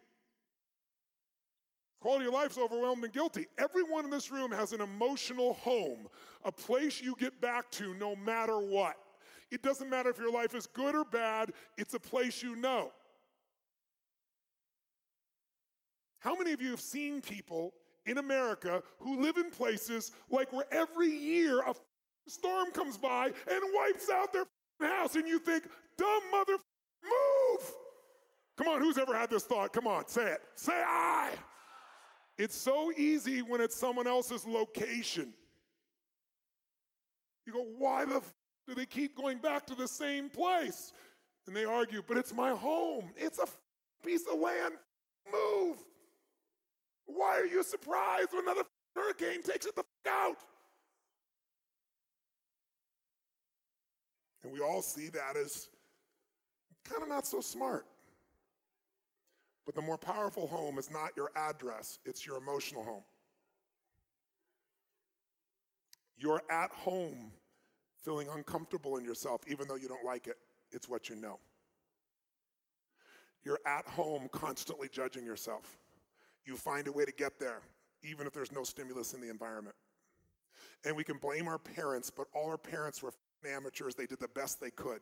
Quality 2.00 2.26
of 2.26 2.34
life 2.34 2.52
is 2.52 2.58
overwhelmed 2.58 3.02
and 3.02 3.12
guilty. 3.12 3.46
Everyone 3.58 4.04
in 4.04 4.10
this 4.10 4.30
room 4.30 4.52
has 4.52 4.72
an 4.72 4.80
emotional 4.80 5.54
home, 5.54 6.06
a 6.44 6.52
place 6.52 7.02
you 7.02 7.16
get 7.18 7.40
back 7.40 7.70
to 7.72 7.94
no 7.94 8.14
matter 8.14 8.58
what. 8.58 8.94
It 9.50 9.62
doesn't 9.62 9.90
matter 9.90 10.10
if 10.10 10.18
your 10.18 10.32
life 10.32 10.54
is 10.54 10.66
good 10.66 10.94
or 10.94 11.04
bad, 11.04 11.52
it's 11.76 11.94
a 11.94 12.00
place 12.00 12.42
you 12.42 12.54
know. 12.54 12.92
How 16.20 16.36
many 16.36 16.52
of 16.52 16.60
you 16.60 16.70
have 16.70 16.80
seen 16.80 17.20
people 17.20 17.72
in 18.06 18.18
America 18.18 18.82
who 19.00 19.20
live 19.20 19.36
in 19.36 19.50
places 19.50 20.12
like 20.30 20.52
where 20.52 20.66
every 20.72 21.10
year 21.10 21.60
a 21.60 21.74
storm 22.28 22.70
comes 22.72 22.96
by 22.96 23.26
and 23.26 23.62
wipes 23.74 24.08
out 24.10 24.32
their 24.32 24.44
house, 24.80 25.16
and 25.16 25.26
you 25.26 25.38
think, 25.38 25.64
dumb 25.96 26.22
mother, 26.30 26.52
move? 27.02 27.72
Come 28.56 28.68
on, 28.68 28.80
who's 28.80 28.98
ever 28.98 29.16
had 29.16 29.30
this 29.30 29.44
thought? 29.44 29.72
Come 29.72 29.86
on, 29.86 30.06
say 30.08 30.32
it. 30.32 30.40
Say 30.54 30.72
I. 30.74 31.30
It's 32.38 32.56
so 32.56 32.92
easy 32.96 33.42
when 33.42 33.60
it's 33.60 33.74
someone 33.74 34.06
else's 34.06 34.46
location. 34.46 35.34
You 37.44 37.52
go, 37.52 37.66
why 37.76 38.04
the 38.04 38.16
f- 38.16 38.34
do 38.68 38.74
they 38.74 38.86
keep 38.86 39.16
going 39.16 39.38
back 39.38 39.66
to 39.66 39.74
the 39.74 39.88
same 39.88 40.28
place? 40.30 40.92
And 41.46 41.56
they 41.56 41.64
argue, 41.64 42.02
but 42.06 42.16
it's 42.16 42.32
my 42.32 42.50
home. 42.50 43.10
It's 43.16 43.38
a 43.38 43.42
f- 43.42 43.58
piece 44.04 44.26
of 44.32 44.38
land. 44.38 44.74
Move. 45.32 45.78
Why 47.06 47.38
are 47.38 47.46
you 47.46 47.62
surprised 47.64 48.28
when 48.32 48.42
another 48.44 48.60
f- 48.60 48.66
hurricane 48.94 49.42
takes 49.42 49.66
it 49.66 49.74
the 49.74 49.82
f- 50.06 50.12
out? 50.12 50.36
And 54.44 54.52
we 54.52 54.60
all 54.60 54.82
see 54.82 55.08
that 55.08 55.36
as 55.36 55.68
kind 56.84 57.02
of 57.02 57.08
not 57.08 57.26
so 57.26 57.40
smart. 57.40 57.86
But 59.68 59.74
the 59.74 59.82
more 59.82 59.98
powerful 59.98 60.46
home 60.46 60.78
is 60.78 60.90
not 60.90 61.10
your 61.14 61.30
address, 61.36 61.98
it's 62.06 62.24
your 62.24 62.38
emotional 62.38 62.82
home. 62.82 63.02
You're 66.16 66.40
at 66.50 66.70
home 66.70 67.32
feeling 68.02 68.28
uncomfortable 68.34 68.96
in 68.96 69.04
yourself, 69.04 69.42
even 69.46 69.68
though 69.68 69.76
you 69.76 69.86
don't 69.86 70.06
like 70.06 70.26
it. 70.26 70.36
It's 70.70 70.88
what 70.88 71.10
you 71.10 71.16
know. 71.16 71.38
You're 73.44 73.60
at 73.66 73.86
home 73.86 74.30
constantly 74.32 74.88
judging 74.90 75.26
yourself. 75.26 75.76
You 76.46 76.56
find 76.56 76.88
a 76.88 76.92
way 76.92 77.04
to 77.04 77.12
get 77.12 77.38
there, 77.38 77.60
even 78.02 78.26
if 78.26 78.32
there's 78.32 78.50
no 78.50 78.62
stimulus 78.62 79.12
in 79.12 79.20
the 79.20 79.28
environment. 79.28 79.76
And 80.86 80.96
we 80.96 81.04
can 81.04 81.18
blame 81.18 81.46
our 81.46 81.58
parents, 81.58 82.10
but 82.10 82.26
all 82.34 82.48
our 82.48 82.56
parents 82.56 83.02
were 83.02 83.12
amateurs. 83.46 83.94
They 83.94 84.06
did 84.06 84.18
the 84.18 84.28
best 84.28 84.62
they 84.62 84.70
could. 84.70 85.00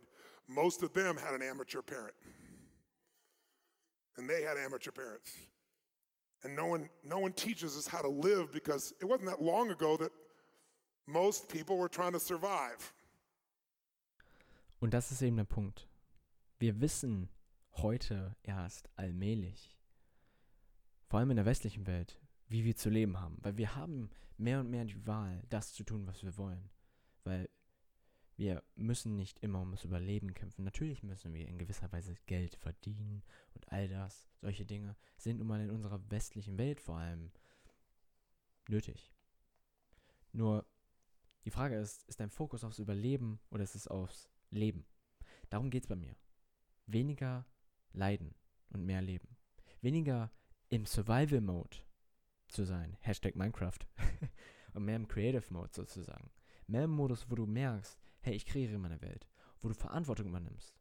Most 0.49 0.83
of 0.83 0.93
them 0.93 1.17
had 1.17 1.35
an 1.35 1.43
amateur 1.43 1.83
parent 1.83 2.15
and 4.17 4.29
they 4.29 4.43
had 4.43 4.57
amateur 4.57 4.91
parents. 4.91 5.33
And 6.45 6.55
no 6.55 6.67
one, 6.67 6.89
no 7.03 7.19
one 7.19 7.33
teaches 7.33 7.77
us 7.77 7.87
how 7.87 8.03
to 8.03 8.09
live 8.09 8.53
because 8.53 8.95
it 9.01 9.05
wasn't 9.05 9.27
that 9.27 9.43
long 9.43 9.71
ago 9.71 9.97
that 9.97 10.13
most 11.07 11.49
people 11.49 11.77
were 11.77 11.89
trying 11.89 12.13
to 12.13 12.21
survive. 12.21 12.93
Und 14.81 14.93
das 14.93 15.11
ist 15.11 15.23
eben 15.23 15.37
der 15.37 15.45
Punkt. 15.45 15.89
Wir 16.59 16.81
wissen 16.81 17.29
heute 17.73 18.37
erst 18.43 18.89
allmählich, 18.97 19.77
vor 21.09 21.21
allem 21.21 21.31
in 21.31 21.37
der 21.37 21.47
westlichen 21.47 21.87
Welt, 21.87 22.19
wie 22.49 22.65
wir 22.65 22.77
zu 22.77 22.91
leben 22.91 23.21
haben. 23.21 23.39
Weil 23.43 23.57
wir 23.57 23.75
haben 23.75 24.11
mehr 24.39 24.61
und 24.61 24.71
mehr 24.71 24.85
die 24.85 25.07
Wahl, 25.07 25.43
das 25.49 25.73
zu 25.73 25.85
tun, 25.85 26.07
was 26.07 26.23
wir 26.23 26.37
wollen. 26.37 26.71
Weil 27.25 27.49
wir 28.37 28.63
müssen 28.75 29.17
nicht 29.17 29.39
immer 29.41 29.61
ums 29.61 29.85
Überleben 29.85 30.35
kämpfen. 30.35 30.65
Natürlich 30.65 31.03
müssen 31.03 31.33
wir 31.33 31.49
in 31.49 31.59
gewisser 31.59 31.91
Weise 31.91 32.15
Geld 32.27 32.57
verdienen 32.57 33.23
und 33.55 33.71
all 33.73 33.89
das. 33.89 34.29
Solche 34.41 34.67
Dinge 34.67 34.97
sind 35.17 35.39
nun 35.39 35.47
mal 35.47 35.61
in 35.61 35.71
unserer 35.71 36.01
westlichen 36.11 36.59
Welt 36.59 36.81
vor 36.81 36.99
allem 36.99 37.33
nötig. 38.69 39.11
Nur 40.33 40.67
die 41.47 41.51
Frage 41.51 41.77
ist, 41.77 42.03
ist 42.05 42.21
dein 42.21 42.31
Fokus 42.31 42.63
aufs 42.63 42.79
Überleben 42.79 43.41
oder 43.51 43.65
ist 43.65 43.75
es 43.75 43.89
aufs 43.89 44.29
Leben? 44.51 44.85
Darum 45.49 45.71
geht 45.71 45.85
es 45.85 45.89
bei 45.89 45.97
mir. 45.97 46.15
Weniger 46.87 47.47
leiden 47.93 48.35
und 48.69 48.85
mehr 48.85 49.01
leben. 49.01 49.37
Weniger 49.81 50.31
im 50.69 50.85
Survival 50.85 51.41
Mode 51.41 51.79
zu 52.49 52.65
sein. 52.65 52.97
Hashtag 53.01 53.35
Minecraft. 53.35 53.79
und 54.75 54.85
mehr 54.85 54.97
im 54.97 55.09
Creative 55.09 55.53
Mode 55.53 55.71
sozusagen. 55.73 56.31
Mehr 56.67 56.85
im 56.85 56.91
Modus, 56.91 57.31
wo 57.31 57.35
du 57.35 57.47
merkst, 57.47 57.99
hey, 58.27 58.35
ich 58.35 58.45
kreiere 58.45 58.77
meine 58.79 59.01
Welt, 59.01 59.29
wo 59.61 59.69
du 59.69 59.75
Verantwortung 59.75 60.27
übernimmst. 60.27 60.75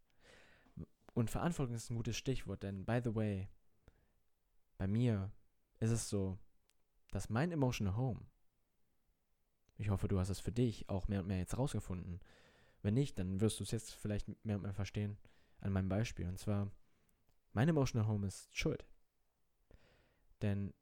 Und 1.14 1.30
Verantwortung 1.30 1.76
ist 1.76 1.90
ein 1.92 1.96
gutes 1.96 2.18
Stichwort, 2.18 2.64
denn 2.64 2.86
by 2.86 3.00
the 3.04 3.16
way, 3.16 3.48
bei 4.78 4.88
mir 4.88 5.32
ist 5.80 5.92
es 5.92 6.10
so, 6.10 6.38
dass 7.12 7.30
mein 7.30 7.52
Emotional 7.52 7.96
Home, 7.96 8.26
ich 9.78 9.90
hoffe, 9.90 10.08
du 10.08 10.20
hast 10.20 10.30
es 10.30 10.40
für 10.40 10.52
dich 10.52 10.90
auch 10.90 11.08
mehr 11.08 11.20
und 11.22 11.28
mehr 11.28 11.38
jetzt 11.38 11.58
rausgefunden. 11.58 12.20
Wenn 12.82 12.96
nicht, 12.96 13.20
dann 13.20 13.40
wirst 13.40 13.60
du 13.60 13.64
es 13.64 13.72
jetzt 13.72 13.94
vielleicht 13.94 14.28
mehr 14.44 14.56
und 14.56 14.64
mehr 14.64 14.74
verstehen 14.74 15.18
an 15.60 15.72
meinem 15.72 15.90
Beispiel. 15.90 16.28
Und 16.28 16.40
zwar, 16.40 16.72
mein 17.54 17.70
Emotional 17.70 18.08
Home 18.08 18.28
ist 18.28 18.56
Schuld. 18.56 18.86
Denn 20.42 20.74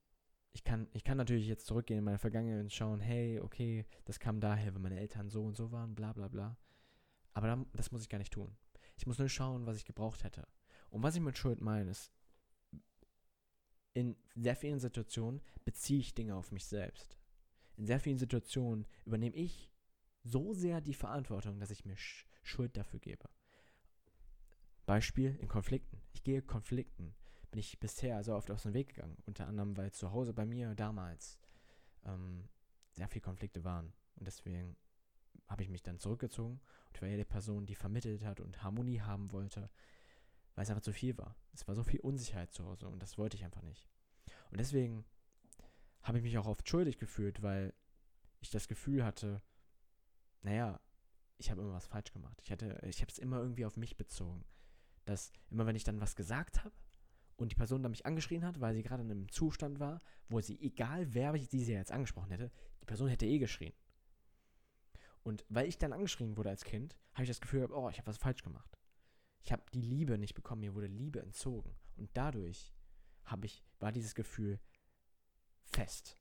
ich 0.54 0.64
kann, 0.64 0.88
ich 0.94 1.04
kann 1.04 1.18
natürlich 1.18 1.48
jetzt 1.48 1.66
zurückgehen 1.66 2.00
in 2.00 2.06
meine 2.06 2.20
Vergangenheit 2.20 2.62
und 2.62 2.72
schauen, 2.72 3.02
hey, 3.02 3.40
okay, 3.40 3.86
das 4.06 4.20
kam 4.20 4.40
daher, 4.40 4.74
wenn 4.74 4.82
meine 4.82 5.00
Eltern 5.00 5.30
so 5.30 5.44
und 5.44 5.56
so 5.56 5.72
waren, 5.72 5.96
bla 5.96 6.14
bla 6.14 6.28
bla. 6.28 6.58
Aber 7.34 7.48
dann, 7.48 7.66
das 7.74 7.92
muss 7.92 8.04
ich 8.04 8.10
gar 8.10 8.20
nicht 8.20 8.34
tun. 8.34 8.56
Ich 8.96 9.08
muss 9.08 9.18
nur 9.18 9.30
schauen, 9.30 9.66
was 9.66 9.78
ich 9.78 9.86
gebraucht 9.86 10.24
hätte. 10.24 10.48
Und 10.92 11.02
was 11.02 11.16
ich 11.16 11.22
mit 11.22 11.38
Schuld 11.38 11.60
meine, 11.60 11.90
ist, 11.90 12.12
in 13.94 14.16
sehr 14.36 14.56
vielen 14.56 14.80
Situationen 14.80 15.42
beziehe 15.66 16.00
ich 16.00 16.14
Dinge 16.14 16.36
auf 16.36 16.52
mich 16.52 16.66
selbst. 16.66 17.18
In 17.76 17.86
sehr 17.88 18.00
vielen 18.00 18.18
Situationen 18.18 18.86
übernehme 19.06 19.36
ich 19.36 19.72
so 20.24 20.54
sehr 20.54 20.82
die 20.82 20.94
Verantwortung, 20.94 21.60
dass 21.60 21.72
ich 21.72 21.86
mir 21.86 21.98
Sch 21.98 22.28
Schuld 22.44 22.76
dafür 22.76 23.00
gebe. 23.00 23.30
Beispiel 24.86 25.36
in 25.40 25.48
Konflikten. 25.48 26.02
Ich 26.12 26.24
gehe 26.24 26.42
Konflikten. 26.42 27.16
Bin 27.54 27.60
ich 27.60 27.80
bisher 27.80 28.24
so 28.24 28.34
oft 28.34 28.50
aus 28.50 28.64
dem 28.64 28.74
Weg 28.74 28.96
gegangen. 28.96 29.16
Unter 29.28 29.46
anderem, 29.46 29.78
weil 29.78 29.92
zu 29.92 30.12
Hause 30.12 30.34
bei 30.34 30.44
mir 30.44 30.74
damals 30.74 31.38
ähm, 32.04 32.50
sehr 32.94 33.08
viele 33.08 33.22
Konflikte 33.22 33.64
waren. 33.64 33.94
Und 34.16 34.26
deswegen 34.26 34.76
habe 35.48 35.62
ich 35.62 35.70
mich 35.70 35.84
dann 35.84 36.00
zurückgezogen 36.00 36.54
und 36.88 36.96
ich 36.96 37.02
war 37.04 37.10
ja 37.10 37.16
die 37.16 37.26
Person, 37.26 37.68
die 37.68 37.76
vermittelt 37.76 38.26
hat 38.26 38.40
und 38.40 38.64
Harmonie 38.64 39.02
haben 39.02 39.32
wollte, 39.32 39.70
weil 40.56 40.64
es 40.64 40.72
einfach 40.72 40.82
zu 40.82 40.94
viel 40.94 41.16
war. 41.20 41.36
Es 41.54 41.68
war 41.68 41.76
so 41.76 41.84
viel 41.84 42.00
Unsicherheit 42.00 42.52
zu 42.52 42.66
Hause 42.66 42.90
und 42.90 43.04
das 43.04 43.20
wollte 43.20 43.38
ich 43.38 43.46
einfach 43.46 43.62
nicht. 43.62 43.88
Und 44.50 44.60
deswegen 44.60 45.06
habe 46.02 46.18
ich 46.18 46.24
mich 46.24 46.40
auch 46.40 46.48
oft 46.48 46.68
schuldig 46.68 46.98
gefühlt, 46.98 47.44
weil 47.44 47.72
ich 48.40 48.50
das 48.50 48.68
Gefühl 48.68 49.06
hatte, 49.06 49.44
naja, 50.42 50.80
ich 51.38 51.52
habe 51.52 51.62
immer 51.62 51.74
was 51.74 51.86
falsch 51.86 52.12
gemacht. 52.14 52.42
Ich 52.42 52.50
ich 52.50 53.02
habe 53.02 53.12
es 53.12 53.20
immer 53.20 53.38
irgendwie 53.38 53.68
auf 53.68 53.78
mich 53.78 53.96
bezogen. 53.96 54.44
Dass 55.06 55.32
immer 55.52 55.68
wenn 55.68 55.76
ich 55.76 55.84
dann 55.84 56.02
was 56.02 56.16
gesagt 56.16 56.64
habe 56.64 56.74
und 57.36 57.52
die 57.52 57.56
Person 57.56 57.84
dann 57.84 57.92
mich 57.92 58.06
angeschrien 58.06 58.46
hat, 58.46 58.60
weil 58.60 58.76
sie 58.76 58.84
gerade 58.84 59.04
in 59.04 59.12
einem 59.12 59.32
Zustand 59.32 59.80
war, 59.80 60.02
wo 60.30 60.40
sie, 60.42 60.60
egal 60.62 61.14
wer 61.14 61.38
sie 61.38 61.64
jetzt 61.66 61.92
angesprochen 61.92 62.32
hätte, 62.32 62.52
die 62.82 62.86
Person 62.86 63.08
hätte 63.08 63.26
eh 63.26 63.40
geschrien. 63.40 63.74
Und 65.24 65.46
weil 65.50 65.68
ich 65.68 65.78
dann 65.78 65.94
angeschrien 65.94 66.38
wurde 66.38 66.50
als 66.50 66.66
Kind, 66.66 66.98
habe 67.14 67.24
ich 67.24 67.30
das 67.30 67.42
Gefühl, 67.42 67.72
oh, 67.72 67.90
ich 67.90 67.98
habe 67.98 68.08
was 68.08 68.18
falsch 68.18 68.44
gemacht. 68.44 68.78
Ich 69.42 69.52
habe 69.52 69.64
die 69.74 69.82
Liebe 69.82 70.18
nicht 70.18 70.36
bekommen, 70.36 70.62
mir 70.62 70.74
wurde 70.74 70.88
Liebe 70.88 71.22
entzogen. 71.22 71.76
Und 71.96 72.10
dadurch 72.14 72.74
ich, 73.46 73.64
war 73.80 73.92
dieses 73.92 74.16
Gefühl 74.16 74.60
fest. 75.64 76.18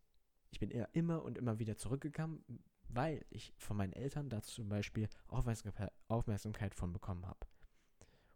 Ich 0.50 0.60
bin 0.60 0.70
immer 0.70 1.22
und 1.22 1.38
immer 1.38 1.58
wieder 1.58 1.76
zurückgekommen, 1.76 2.44
weil 2.88 3.24
ich 3.30 3.54
von 3.56 3.76
meinen 3.76 3.92
Eltern 3.92 4.28
da 4.28 4.42
zum 4.42 4.68
Beispiel 4.68 5.08
Aufmerksamkeit, 5.28 5.92
Aufmerksamkeit 6.08 6.74
von 6.74 6.92
bekommen 6.92 7.26
habe. 7.26 7.46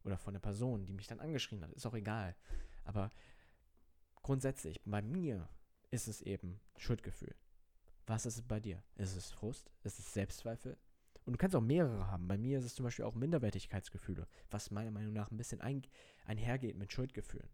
Oder 0.06 0.16
von 0.16 0.32
der 0.32 0.40
Person, 0.40 0.86
die 0.86 0.94
mich 0.94 1.08
dann 1.08 1.20
angeschrien 1.20 1.62
hat. 1.62 1.72
Ist 1.72 1.84
auch 1.84 1.94
egal. 1.94 2.36
Aber 2.84 3.10
grundsätzlich, 4.22 4.80
bei 4.84 5.02
mir 5.02 5.48
ist 5.90 6.06
es 6.06 6.22
eben 6.22 6.60
Schuldgefühl. 6.76 7.34
Was 8.06 8.24
ist 8.24 8.36
es 8.36 8.42
bei 8.42 8.60
dir? 8.60 8.82
Ist 8.94 9.16
es 9.16 9.30
Frust? 9.32 9.72
Ist 9.82 9.98
es 9.98 10.12
Selbstzweifel? 10.12 10.78
Und 11.24 11.32
du 11.32 11.38
kannst 11.38 11.56
auch 11.56 11.60
mehrere 11.60 12.06
haben. 12.06 12.28
Bei 12.28 12.38
mir 12.38 12.60
ist 12.60 12.64
es 12.64 12.76
zum 12.76 12.84
Beispiel 12.84 13.04
auch 13.04 13.16
Minderwertigkeitsgefühle, 13.16 14.28
was 14.48 14.70
meiner 14.70 14.92
Meinung 14.92 15.12
nach 15.12 15.32
ein 15.32 15.36
bisschen 15.36 15.60
ein, 15.60 15.82
einhergeht 16.24 16.76
mit 16.76 16.92
Schuldgefühlen. 16.92 17.48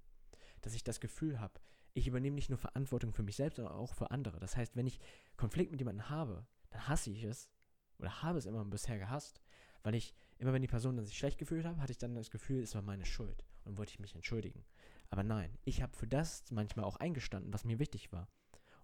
Dass 0.60 0.74
ich 0.74 0.84
das 0.84 1.00
Gefühl 1.00 1.40
habe, 1.40 1.58
ich 1.94 2.06
übernehme 2.06 2.34
nicht 2.34 2.50
nur 2.50 2.58
Verantwortung 2.58 3.14
für 3.14 3.22
mich 3.22 3.36
selbst, 3.36 3.56
sondern 3.56 3.74
auch 3.74 3.94
für 3.94 4.10
andere. 4.10 4.38
Das 4.40 4.56
heißt, 4.56 4.76
wenn 4.76 4.86
ich 4.86 5.00
Konflikt 5.36 5.70
mit 5.70 5.80
jemandem 5.80 6.10
habe, 6.10 6.46
dann 6.68 6.86
hasse 6.86 7.10
ich 7.10 7.24
es 7.24 7.50
oder 7.98 8.22
habe 8.22 8.38
es 8.38 8.46
immer 8.46 8.64
bisher 8.66 8.98
gehasst, 8.98 9.40
weil 9.82 9.94
ich 9.94 10.14
immer, 10.42 10.52
wenn 10.52 10.62
die 10.62 10.68
Person 10.68 10.96
dann 10.96 11.06
sich 11.06 11.16
schlecht 11.16 11.38
gefühlt 11.38 11.64
hat, 11.64 11.78
hatte 11.78 11.92
ich 11.92 11.98
dann 11.98 12.14
das 12.14 12.30
Gefühl, 12.30 12.62
es 12.62 12.74
war 12.74 12.82
meine 12.82 13.06
Schuld 13.06 13.44
und 13.64 13.78
wollte 13.78 13.92
ich 13.92 14.00
mich 14.00 14.14
entschuldigen. 14.14 14.64
Aber 15.08 15.22
nein, 15.22 15.56
ich 15.64 15.82
habe 15.82 15.96
für 15.96 16.08
das 16.08 16.44
manchmal 16.50 16.84
auch 16.84 16.96
eingestanden, 16.96 17.52
was 17.52 17.64
mir 17.64 17.78
wichtig 17.78 18.12
war. 18.12 18.28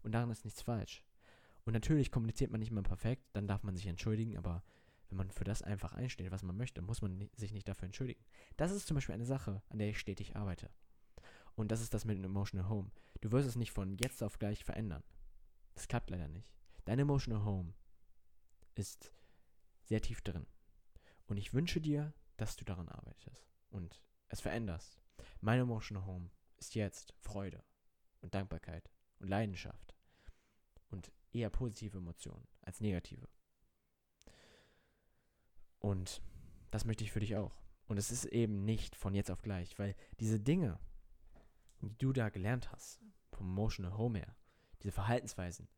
Und 0.02 0.12
daran 0.12 0.30
ist 0.30 0.44
nichts 0.44 0.62
falsch. 0.62 1.04
Und 1.64 1.72
natürlich 1.72 2.12
kommuniziert 2.12 2.50
man 2.50 2.60
nicht 2.60 2.70
immer 2.70 2.82
perfekt, 2.82 3.24
dann 3.32 3.48
darf 3.48 3.64
man 3.64 3.74
sich 3.74 3.86
entschuldigen, 3.86 4.38
aber 4.38 4.62
wenn 5.08 5.18
man 5.18 5.30
für 5.30 5.44
das 5.44 5.62
einfach 5.62 5.94
einsteht, 5.94 6.30
was 6.30 6.42
man 6.42 6.56
möchte, 6.56 6.80
muss 6.80 7.02
man 7.02 7.28
sich 7.34 7.52
nicht 7.52 7.66
dafür 7.66 7.86
entschuldigen. 7.86 8.24
Das 8.56 8.70
ist 8.70 8.86
zum 8.86 8.94
Beispiel 8.94 9.14
eine 9.14 9.26
Sache, 9.26 9.62
an 9.68 9.78
der 9.78 9.88
ich 9.88 9.98
stetig 9.98 10.36
arbeite. 10.36 10.70
Und 11.56 11.72
das 11.72 11.80
ist 11.80 11.92
das 11.92 12.04
mit 12.04 12.16
dem 12.16 12.24
Emotional 12.24 12.68
Home. 12.68 12.90
Du 13.20 13.32
wirst 13.32 13.48
es 13.48 13.56
nicht 13.56 13.72
von 13.72 13.96
jetzt 13.96 14.22
auf 14.22 14.38
gleich 14.38 14.64
verändern. 14.64 15.02
Das 15.74 15.88
klappt 15.88 16.10
leider 16.10 16.28
nicht. 16.28 16.48
Dein 16.84 17.00
Emotional 17.00 17.44
Home 17.44 17.74
ist 18.76 19.12
sehr 19.84 20.00
tief 20.00 20.20
drin. 20.20 20.46
Und 21.28 21.36
ich 21.36 21.54
wünsche 21.54 21.80
dir, 21.80 22.12
dass 22.36 22.56
du 22.56 22.64
daran 22.64 22.88
arbeitest 22.88 23.46
und 23.70 24.02
es 24.28 24.40
veränderst. 24.40 24.98
Mein 25.40 25.60
Emotional 25.60 26.06
Home 26.06 26.30
ist 26.56 26.74
jetzt 26.74 27.14
Freude 27.20 27.62
und 28.22 28.34
Dankbarkeit 28.34 28.90
und 29.20 29.28
Leidenschaft 29.28 29.94
und 30.88 31.12
eher 31.32 31.50
positive 31.50 31.98
Emotionen 31.98 32.48
als 32.62 32.80
negative. 32.80 33.28
Und 35.80 36.22
das 36.70 36.84
möchte 36.84 37.04
ich 37.04 37.12
für 37.12 37.20
dich 37.20 37.36
auch. 37.36 37.62
Und 37.86 37.98
es 37.98 38.10
ist 38.10 38.24
eben 38.24 38.64
nicht 38.64 38.96
von 38.96 39.14
jetzt 39.14 39.30
auf 39.30 39.42
gleich, 39.42 39.78
weil 39.78 39.94
diese 40.20 40.40
Dinge, 40.40 40.78
die 41.80 41.96
du 41.98 42.12
da 42.12 42.30
gelernt 42.30 42.72
hast, 42.72 43.00
vom 43.32 43.50
Emotional 43.50 43.96
Home 43.96 44.18
her, 44.18 44.36
diese 44.82 44.92
Verhaltensweisen, 44.92 45.68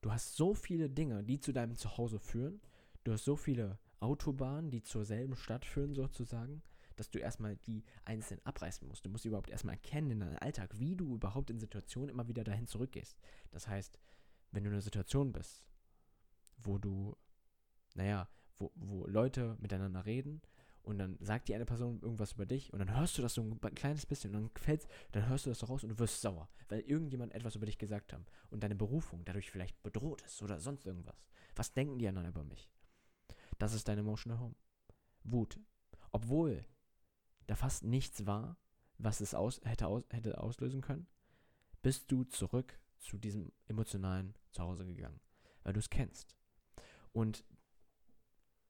du 0.00 0.12
hast 0.12 0.36
so 0.36 0.54
viele 0.54 0.90
Dinge, 0.90 1.22
die 1.22 1.40
zu 1.40 1.52
deinem 1.52 1.76
Zuhause 1.76 2.18
führen, 2.18 2.60
du 3.04 3.12
hast 3.12 3.24
so 3.24 3.36
viele 3.36 3.78
Autobahnen, 4.00 4.70
die 4.70 4.82
zur 4.82 5.04
selben 5.04 5.36
Stadt 5.36 5.64
führen 5.64 5.94
sozusagen, 5.94 6.62
dass 6.96 7.10
du 7.10 7.18
erstmal 7.18 7.56
die 7.56 7.84
einzeln 8.04 8.40
abreißen 8.44 8.86
musst. 8.88 9.04
Du 9.04 9.10
musst 9.10 9.24
überhaupt 9.24 9.50
erstmal 9.50 9.74
erkennen 9.74 10.10
in 10.10 10.20
deinem 10.20 10.38
Alltag, 10.40 10.78
wie 10.78 10.96
du 10.96 11.14
überhaupt 11.14 11.50
in 11.50 11.58
Situationen 11.58 12.08
immer 12.08 12.28
wieder 12.28 12.44
dahin 12.44 12.66
zurückgehst. 12.66 13.18
Das 13.50 13.68
heißt, 13.68 13.98
wenn 14.50 14.64
du 14.64 14.68
in 14.68 14.74
einer 14.74 14.82
Situation 14.82 15.32
bist, 15.32 15.62
wo 16.56 16.78
du, 16.78 17.16
naja, 17.94 18.28
wo, 18.58 18.72
wo 18.74 19.06
Leute 19.06 19.56
miteinander 19.60 20.06
reden 20.06 20.40
und 20.82 20.98
dann 20.98 21.18
sagt 21.20 21.48
die 21.48 21.54
eine 21.54 21.66
Person 21.66 22.00
irgendwas 22.00 22.32
über 22.32 22.46
dich 22.46 22.72
und 22.72 22.78
dann 22.78 22.96
hörst 22.96 23.18
du 23.18 23.22
das 23.22 23.34
so 23.34 23.42
ein 23.42 23.74
kleines 23.74 24.06
bisschen 24.06 24.34
und 24.34 24.42
dann 24.42 24.62
fällt, 24.62 24.86
dann 25.12 25.28
hörst 25.28 25.44
du 25.44 25.50
das 25.50 25.58
so 25.58 25.66
raus 25.66 25.82
und 25.82 25.90
du 25.90 25.98
wirst 25.98 26.22
sauer, 26.22 26.48
weil 26.68 26.80
irgendjemand 26.80 27.34
etwas 27.34 27.56
über 27.56 27.66
dich 27.66 27.76
gesagt 27.76 28.12
hat 28.12 28.22
und 28.50 28.62
deine 28.62 28.76
Berufung 28.76 29.24
dadurch 29.24 29.50
vielleicht 29.50 29.82
bedroht 29.82 30.22
ist 30.22 30.42
oder 30.42 30.58
sonst 30.60 30.86
irgendwas. 30.86 31.26
Was 31.54 31.74
denken 31.74 31.98
die 31.98 32.08
anderen 32.08 32.28
über 32.28 32.44
mich? 32.44 32.70
Das 33.58 33.72
ist 33.72 33.88
dein 33.88 33.98
Emotional 33.98 34.38
Home. 34.38 34.54
Wut. 35.24 35.58
Obwohl 36.12 36.64
da 37.46 37.54
fast 37.54 37.84
nichts 37.84 38.26
war, 38.26 38.58
was 38.98 39.20
es 39.20 39.34
aus, 39.34 39.60
hätte, 39.64 39.86
aus, 39.86 40.04
hätte 40.10 40.40
auslösen 40.40 40.80
können, 40.80 41.06
bist 41.82 42.10
du 42.10 42.24
zurück 42.24 42.78
zu 42.98 43.18
diesem 43.18 43.52
emotionalen 43.66 44.34
Zuhause 44.52 44.86
gegangen, 44.86 45.20
weil 45.62 45.72
du 45.72 45.78
es 45.78 45.90
kennst. 45.90 46.36
Und 47.12 47.44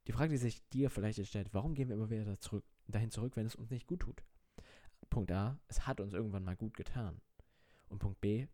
die 0.07 0.13
Frage, 0.13 0.31
die 0.31 0.39
sich 0.39 0.69
dir 0.69 0.91
vielleicht 0.91 1.19
jetzt 1.19 1.29
stellt, 1.29 1.53
warum 1.55 1.75
gehen 1.75 1.89
wir 1.89 1.97
immer 1.97 2.11
wieder 2.11 2.25
da 2.25 2.39
zurück, 2.39 2.65
dahin 2.87 3.11
zurück, 3.11 3.37
wenn 3.37 3.47
es 3.47 3.57
uns 3.57 3.71
nicht 3.71 3.87
gut 3.87 4.01
tut? 4.01 4.23
Punkt 5.11 5.31
A, 5.33 5.59
es 5.69 5.87
hat 5.87 6.01
uns 6.01 6.13
irgendwann 6.13 6.45
mal 6.45 6.57
gut 6.57 6.77
getan. 6.77 7.21
Und 7.89 7.99
Punkt 7.99 8.21
B, 8.21 8.49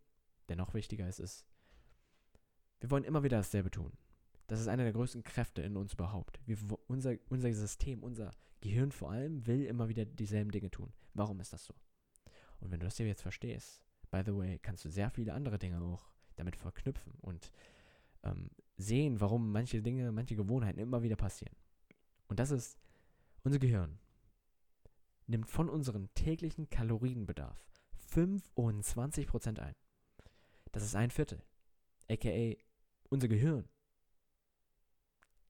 der 0.48 0.56
noch 0.56 0.74
wichtiger 0.74 1.08
ist, 1.08 1.18
ist, 1.18 1.46
wir 2.80 2.90
wollen 2.90 3.04
immer 3.04 3.22
wieder 3.22 3.38
dasselbe 3.38 3.70
tun. 3.70 3.96
Das 4.52 4.60
ist 4.60 4.68
einer 4.68 4.82
der 4.82 4.92
größten 4.92 5.22
Kräfte 5.22 5.62
in 5.62 5.78
uns 5.78 5.94
überhaupt. 5.94 6.38
Wir, 6.44 6.58
unser, 6.86 7.14
unser 7.30 7.50
System, 7.54 8.02
unser 8.02 8.32
Gehirn 8.60 8.92
vor 8.92 9.10
allem, 9.10 9.46
will 9.46 9.64
immer 9.64 9.88
wieder 9.88 10.04
dieselben 10.04 10.50
Dinge 10.50 10.70
tun. 10.70 10.92
Warum 11.14 11.40
ist 11.40 11.54
das 11.54 11.64
so? 11.64 11.72
Und 12.60 12.70
wenn 12.70 12.78
du 12.78 12.84
das 12.84 12.98
hier 12.98 13.06
jetzt 13.06 13.22
verstehst, 13.22 13.82
by 14.10 14.20
the 14.26 14.36
way, 14.36 14.58
kannst 14.58 14.84
du 14.84 14.90
sehr 14.90 15.08
viele 15.08 15.32
andere 15.32 15.58
Dinge 15.58 15.80
auch 15.80 16.06
damit 16.36 16.54
verknüpfen 16.54 17.14
und 17.22 17.50
ähm, 18.24 18.50
sehen, 18.76 19.22
warum 19.22 19.52
manche 19.52 19.80
Dinge, 19.80 20.12
manche 20.12 20.36
Gewohnheiten 20.36 20.80
immer 20.80 21.02
wieder 21.02 21.16
passieren. 21.16 21.56
Und 22.28 22.38
das 22.38 22.50
ist, 22.50 22.78
unser 23.44 23.58
Gehirn 23.58 24.00
nimmt 25.28 25.48
von 25.48 25.70
unserem 25.70 26.12
täglichen 26.12 26.68
Kalorienbedarf 26.68 27.72
25% 28.10 29.60
ein. 29.60 29.74
Das 30.72 30.82
ist 30.82 30.94
ein 30.94 31.10
Viertel. 31.10 31.42
AKA 32.10 32.56
unser 33.08 33.28
Gehirn. 33.28 33.66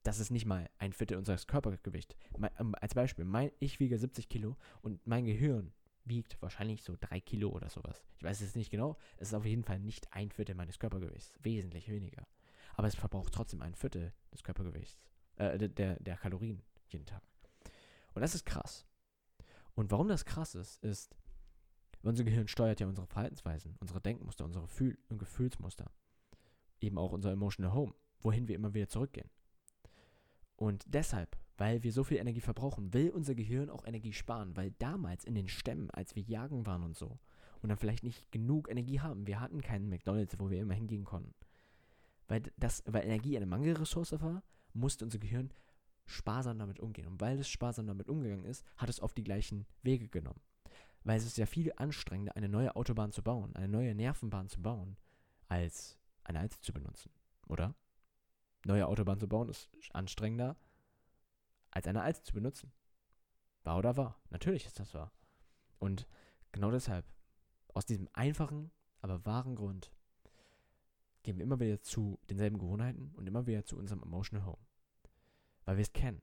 Das 0.03 0.19
ist 0.19 0.31
nicht 0.31 0.47
mal 0.47 0.69
ein 0.79 0.93
Viertel 0.93 1.17
unseres 1.17 1.47
Körpergewichts. 1.47 2.17
Ähm, 2.59 2.75
als 2.81 2.95
Beispiel, 2.95 3.25
mein, 3.25 3.53
ich 3.61 3.79
wiege 3.81 3.99
70 3.99 4.29
Kilo 4.29 4.57
und 4.81 5.07
mein 5.07 5.25
Gehirn 5.25 5.73
wiegt 6.05 6.41
wahrscheinlich 6.43 6.83
so 6.83 6.97
drei 7.01 7.21
Kilo 7.21 7.51
oder 7.51 7.71
sowas. 7.71 8.03
Ich 8.19 8.25
weiß 8.25 8.41
es 8.41 8.57
nicht 8.57 8.71
genau. 8.71 8.97
Es 9.19 9.29
ist 9.29 9.35
auf 9.35 9.47
jeden 9.47 9.65
Fall 9.65 9.79
nicht 9.79 10.13
ein 10.13 10.31
Viertel 10.31 10.57
meines 10.57 10.79
Körpergewichts. 10.79 11.39
Wesentlich 11.43 11.89
weniger. 11.89 12.27
Aber 12.75 12.89
es 12.89 12.95
verbraucht 12.95 13.33
trotzdem 13.33 13.63
ein 13.63 13.75
Viertel 13.75 14.13
des 14.33 14.43
Körpergewichts. 14.43 15.07
Äh, 15.37 15.69
der, 15.69 16.01
der 16.01 16.17
Kalorien 16.17 16.63
jeden 16.89 17.07
Tag. 17.07 17.23
Und 18.15 18.23
das 18.23 18.35
ist 18.35 18.45
krass. 18.45 18.87
Und 19.75 19.91
warum 19.91 20.09
das 20.09 20.25
krass 20.25 20.55
ist, 20.55 20.83
ist, 20.85 21.17
unser 22.03 22.25
Gehirn 22.25 22.49
steuert 22.49 22.81
ja 22.81 22.87
unsere 22.87 23.07
Verhaltensweisen, 23.07 23.77
unsere 23.79 24.01
Denkmuster, 24.01 24.45
unsere 24.45 24.67
Fühl 24.67 24.99
und 25.09 25.19
Gefühlsmuster. 25.19 25.91
Eben 26.81 26.99
auch 26.99 27.13
unser 27.13 27.31
Emotional 27.31 27.73
Home, 27.73 27.95
wohin 28.21 28.49
wir 28.49 28.57
immer 28.57 28.75
wieder 28.75 28.89
zurückgehen. 28.89 29.31
Und 30.63 30.85
deshalb, 30.87 31.37
weil 31.59 31.83
wir 31.83 31.91
so 31.91 32.05
viel 32.05 32.19
Energie 32.19 32.41
verbrauchen, 32.41 32.95
will 32.95 33.11
unser 33.11 33.35
Gehirn 33.35 33.69
auch 33.69 33.85
Energie 33.85 34.13
sparen, 34.13 34.57
weil 34.57 34.71
damals 34.79 35.25
in 35.25 35.35
den 35.35 35.49
Stämmen, 35.49 35.91
als 35.91 36.15
wir 36.15 36.23
jagen 36.23 36.67
waren 36.67 36.85
und 36.85 36.97
so, 36.97 37.19
und 37.63 37.69
dann 37.69 37.79
vielleicht 37.79 38.05
nicht 38.05 38.31
genug 38.31 38.71
Energie 38.71 39.01
haben, 39.01 39.27
wir 39.27 39.41
hatten 39.41 39.61
keinen 39.61 39.89
McDonalds, 39.89 40.39
wo 40.39 40.51
wir 40.51 40.61
immer 40.61 40.75
hingehen 40.75 41.05
konnten. 41.05 41.35
Weil, 42.29 42.43
das, 42.59 42.85
weil 42.87 43.03
Energie 43.03 43.37
eine 43.37 43.47
Mangelressource 43.47 44.21
war, 44.21 44.45
musste 44.73 45.05
unser 45.05 45.19
Gehirn 45.19 45.53
sparsam 46.07 46.61
damit 46.61 46.79
umgehen. 46.79 47.09
Und 47.09 47.21
weil 47.21 47.41
es 47.41 47.49
sparsam 47.49 47.89
damit 47.89 48.09
umgegangen 48.09 48.45
ist, 48.45 48.65
hat 48.77 48.89
es 48.89 49.01
auf 49.01 49.15
die 49.15 49.25
gleichen 49.25 49.67
Wege 49.83 50.07
genommen. 50.07 50.41
Weil 51.03 51.17
es 51.17 51.27
ist 51.27 51.39
ja 51.39 51.47
viel 51.47 51.73
anstrengender, 51.75 52.37
eine 52.37 52.49
neue 52.49 52.77
Autobahn 52.77 53.11
zu 53.11 53.25
bauen, 53.25 53.57
eine 53.57 53.67
neue 53.67 53.97
Nervenbahn 53.97 54.47
zu 54.47 54.63
bauen, 54.63 54.97
als 55.49 55.99
eine 56.23 56.39
alte 56.39 56.61
zu 56.61 56.73
benutzen, 56.73 57.11
oder? 57.49 57.75
Neue 58.65 58.87
Autobahn 58.87 59.19
zu 59.19 59.29
bauen 59.29 59.49
ist 59.49 59.71
anstrengender, 59.93 60.57
als 61.71 61.87
eine 61.87 62.03
alte 62.03 62.23
zu 62.23 62.33
benutzen. 62.33 62.73
War 63.65 63.79
oder 63.79 63.97
war? 63.97 64.21
Natürlich 64.31 64.67
ist 64.67 64.79
das 64.79 64.95
wahr. 64.95 65.13
Und 65.79 66.07
genau 66.53 66.71
deshalb, 66.71 67.07
aus 67.75 67.87
diesem 67.87 68.09
einfachen, 68.13 68.71
aber 69.01 69.25
wahren 69.25 69.57
Grund, 69.57 69.93
gehen 71.23 71.39
wir 71.39 71.45
immer 71.45 71.61
wieder 71.61 71.81
zu 71.81 72.19
denselben 72.29 72.59
Gewohnheiten 72.59 73.13
und 73.15 73.27
immer 73.27 73.47
wieder 73.47 73.65
zu 73.65 73.77
unserem 73.77 74.03
Emotional 74.03 74.47
Home. 74.47 74.65
Weil 75.65 75.77
wir 75.77 75.83
es 75.83 75.93
kennen. 75.93 76.23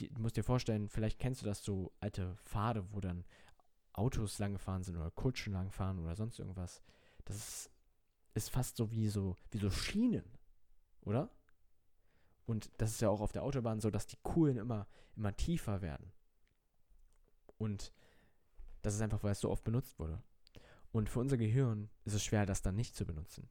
Die, 0.00 0.12
du 0.12 0.20
musst 0.22 0.36
dir 0.36 0.44
vorstellen, 0.44 0.88
vielleicht 0.88 1.18
kennst 1.18 1.42
du 1.42 1.46
das 1.46 1.62
so 1.64 1.92
alte 2.00 2.36
Pfade, 2.44 2.92
wo 2.92 3.00
dann 3.00 3.24
Autos 3.92 4.38
lang 4.38 4.52
gefahren 4.52 4.82
sind 4.82 4.96
oder 4.96 5.10
Kutschen 5.10 5.52
lang 5.52 5.70
fahren 5.70 6.00
oder 6.00 6.16
sonst 6.16 6.38
irgendwas. 6.38 6.82
Das 7.24 7.36
ist, 7.36 7.70
ist 8.34 8.50
fast 8.50 8.76
so 8.76 8.90
wie 8.90 9.08
so, 9.08 9.36
wie 9.50 9.58
so 9.58 9.70
Schienen, 9.70 10.24
oder? 11.04 11.30
Und 12.46 12.70
das 12.78 12.90
ist 12.90 13.00
ja 13.00 13.08
auch 13.08 13.20
auf 13.20 13.32
der 13.32 13.42
Autobahn 13.42 13.80
so, 13.80 13.90
dass 13.90 14.06
die 14.06 14.18
Kuhlen 14.22 14.56
immer, 14.56 14.86
immer 15.16 15.34
tiefer 15.36 15.80
werden. 15.82 16.12
Und 17.56 17.92
das 18.82 18.94
ist 18.94 19.00
einfach, 19.00 19.22
weil 19.22 19.32
es 19.32 19.40
so 19.40 19.50
oft 19.50 19.64
benutzt 19.64 19.98
wurde. 19.98 20.22
Und 20.92 21.08
für 21.08 21.20
unser 21.20 21.36
Gehirn 21.36 21.90
ist 22.04 22.14
es 22.14 22.24
schwer, 22.24 22.46
das 22.46 22.62
dann 22.62 22.76
nicht 22.76 22.94
zu 22.94 23.06
benutzen. 23.06 23.48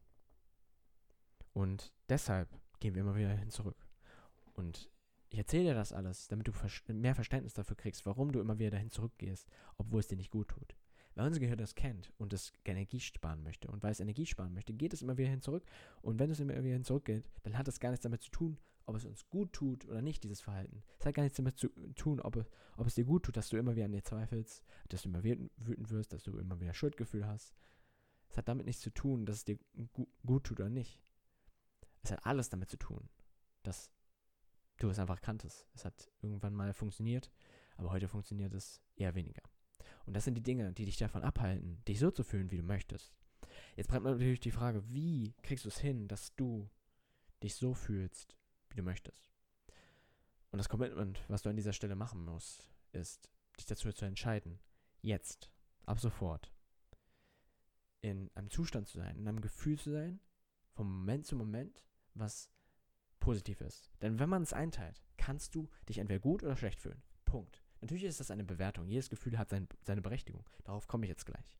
Und 1.54 1.94
deshalb 2.10 2.50
gehen 2.80 2.96
wir 2.96 3.02
immer 3.02 3.16
wieder 3.16 3.30
hin 3.32 3.50
zurück. 3.50 3.88
Und 4.54 4.90
ich 5.30 5.40
erzähle 5.40 5.70
dir 5.70 5.74
das 5.74 5.94
alles, 5.94 6.28
damit 6.28 6.48
du 6.48 6.94
mehr 6.94 7.16
Verständnis 7.16 7.54
dafür 7.54 7.76
kriegst, 7.76 8.06
warum 8.06 8.32
du 8.32 8.40
immer 8.40 8.60
wieder 8.60 8.72
dahin 8.72 8.92
zurückgehst, 8.92 9.48
obwohl 9.78 10.00
es 10.00 10.08
dir 10.08 10.16
nicht 10.16 10.32
gut 10.32 10.50
tut. 10.50 10.76
Weil 11.16 11.28
unser 11.28 11.40
Gehirn 11.40 11.58
das 11.58 11.76
kennt 11.76 12.12
und 12.18 12.34
es 12.34 12.54
Energie 12.66 13.00
sparen 13.00 13.44
möchte. 13.44 13.70
Und 13.70 13.84
weil 13.84 13.92
es 13.92 14.00
Energie 14.00 14.26
sparen 14.26 14.54
möchte, 14.54 14.74
geht 14.74 14.94
es 14.94 15.02
immer 15.02 15.18
wieder 15.18 15.30
hin 15.30 15.42
zurück. 15.42 15.64
Und 16.02 16.20
wenn 16.20 16.32
es 16.32 16.40
immer 16.40 16.54
wieder 16.64 16.74
hin 16.74 16.84
zurückgeht, 16.84 17.30
dann 17.44 17.58
hat 17.58 17.68
es 17.68 17.80
gar 17.80 17.92
nichts 17.92 18.04
damit 18.04 18.24
zu 18.24 18.32
tun, 18.32 18.58
ob 18.86 18.96
es 18.96 19.06
uns 19.06 19.30
gut 19.30 19.54
tut 19.54 19.86
oder 19.86 20.02
nicht, 20.02 20.24
dieses 20.24 20.42
Verhalten. 20.42 20.84
Es 21.00 21.06
hat 21.06 21.14
gar 21.14 21.24
nichts 21.24 21.38
damit 21.38 21.58
zu 21.58 21.70
tun, 21.96 22.20
ob, 22.20 22.46
ob 22.78 22.88
es 22.88 22.96
dir 22.96 23.06
gut 23.06 23.24
tut, 23.24 23.38
dass 23.38 23.50
du 23.50 23.58
immer 23.58 23.76
wieder 23.76 23.86
an 23.86 23.92
dir 23.92 24.04
zweifelst, 24.04 24.64
dass 24.90 25.04
du 25.04 25.10
immer 25.10 25.24
wütend 25.24 25.90
wirst, 25.90 26.14
dass 26.14 26.24
du 26.24 26.38
immer 26.38 26.60
wieder 26.60 26.74
Schuldgefühl 26.74 27.26
hast. 27.26 27.54
Es 28.30 28.38
hat 28.38 28.48
damit 28.48 28.66
nichts 28.66 28.82
zu 28.82 28.90
tun, 28.90 29.26
dass 29.26 29.38
es 29.38 29.46
dir 29.46 29.60
gut 30.26 30.44
tut 30.44 30.60
oder 30.60 30.70
nicht. 30.70 31.00
Es 32.02 32.12
hat 32.12 32.26
alles 32.26 32.50
damit 32.50 32.70
zu 32.70 32.78
tun, 32.78 33.08
dass 33.62 33.92
du 34.80 34.90
es 34.90 35.00
einfach 35.00 35.22
kanntest. 35.22 35.68
Es 35.76 35.86
hat 35.86 36.12
irgendwann 36.22 36.54
mal 36.56 36.74
funktioniert, 36.74 37.32
aber 37.78 37.92
heute 37.92 38.08
funktioniert 38.08 38.54
es 38.54 38.82
eher 38.96 39.16
weniger. 39.16 39.44
Und 40.06 40.14
das 40.14 40.26
sind 40.26 40.36
die 40.36 40.44
Dinge, 40.44 40.74
die 40.74 40.86
dich 40.86 40.98
davon 40.98 41.24
abhalten, 41.24 41.82
dich 41.88 42.00
so 42.00 42.12
zu 42.12 42.24
fühlen, 42.24 42.52
wie 42.52 42.58
du 42.58 42.64
möchtest. 42.64 43.14
Jetzt 43.76 43.88
bleibt 43.88 44.04
natürlich 44.04 44.40
die 44.40 44.52
Frage, 44.52 44.84
wie 44.90 45.34
kriegst 45.44 45.66
du 45.66 45.70
es 45.70 45.80
hin, 45.80 46.08
dass 46.08 46.36
du 46.36 46.70
dich 47.42 47.56
so 47.56 47.74
fühlst, 47.74 48.36
wie 48.70 48.76
du 48.76 48.84
möchtest? 48.84 49.30
Und 50.52 50.58
das 50.58 50.70
Commitment, 50.70 51.24
was 51.30 51.42
du 51.42 51.50
an 51.50 51.56
dieser 51.56 51.74
Stelle 51.74 51.96
machen 51.96 52.24
musst, 52.24 52.70
ist, 52.92 53.30
dich 53.58 53.66
dazu 53.66 53.92
zu 53.92 54.06
entscheiden, 54.06 54.60
jetzt, 55.02 55.50
ab 55.86 56.00
sofort, 56.00 56.52
in 58.02 58.30
einem 58.36 58.50
Zustand 58.50 58.88
zu 58.88 58.98
sein, 58.98 59.18
in 59.18 59.28
einem 59.28 59.42
Gefühl 59.42 59.80
zu 59.80 59.92
sein, 59.92 60.20
vom 60.74 60.92
Moment 60.92 61.26
zu 61.26 61.36
Moment, 61.36 61.84
was 62.14 62.52
positiv 63.20 63.62
ist. 63.62 63.90
Denn 64.02 64.20
wenn 64.20 64.30
man 64.30 64.44
es 64.44 64.54
einteilt, 64.54 65.02
kannst 65.18 65.56
du 65.56 65.70
dich 65.88 66.00
entweder 66.00 66.20
gut 66.20 66.44
oder 66.44 66.58
schlecht 66.58 66.80
fühlen. 66.80 67.02
Punkt. 67.26 67.63
Natürlich 67.84 68.06
ist 68.06 68.22
das 68.22 68.32
eine 68.32 68.46
Bewertung. 68.46 68.88
Jedes 68.88 69.10
Gefühl 69.10 69.38
hat 69.38 69.50
sein, 69.50 69.68
seine 69.82 70.02
Berechtigung. 70.02 70.46
Darauf 70.64 70.88
komme 70.88 71.06
ich 71.06 71.10
jetzt 71.10 71.26
gleich. 71.26 71.60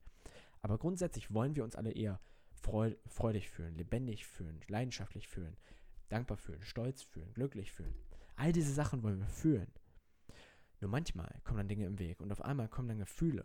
Aber 0.62 0.78
grundsätzlich 0.78 1.34
wollen 1.34 1.54
wir 1.54 1.64
uns 1.64 1.76
alle 1.76 1.92
eher 1.92 2.18
freudig 2.54 3.50
fühlen, 3.50 3.76
lebendig 3.76 4.24
fühlen, 4.24 4.58
leidenschaftlich 4.68 5.28
fühlen, 5.28 5.54
dankbar 6.08 6.38
fühlen, 6.38 6.62
stolz 6.62 7.02
fühlen, 7.02 7.30
glücklich 7.34 7.72
fühlen. 7.72 7.94
All 8.36 8.52
diese 8.52 8.72
Sachen 8.72 9.02
wollen 9.02 9.20
wir 9.20 9.28
fühlen. 9.28 9.70
Nur 10.80 10.90
manchmal 10.90 11.42
kommen 11.44 11.58
dann 11.58 11.68
Dinge 11.68 11.84
im 11.84 11.98
Weg 11.98 12.22
und 12.22 12.32
auf 12.32 12.40
einmal 12.40 12.70
kommen 12.70 12.88
dann 12.88 12.98
Gefühle, 13.00 13.44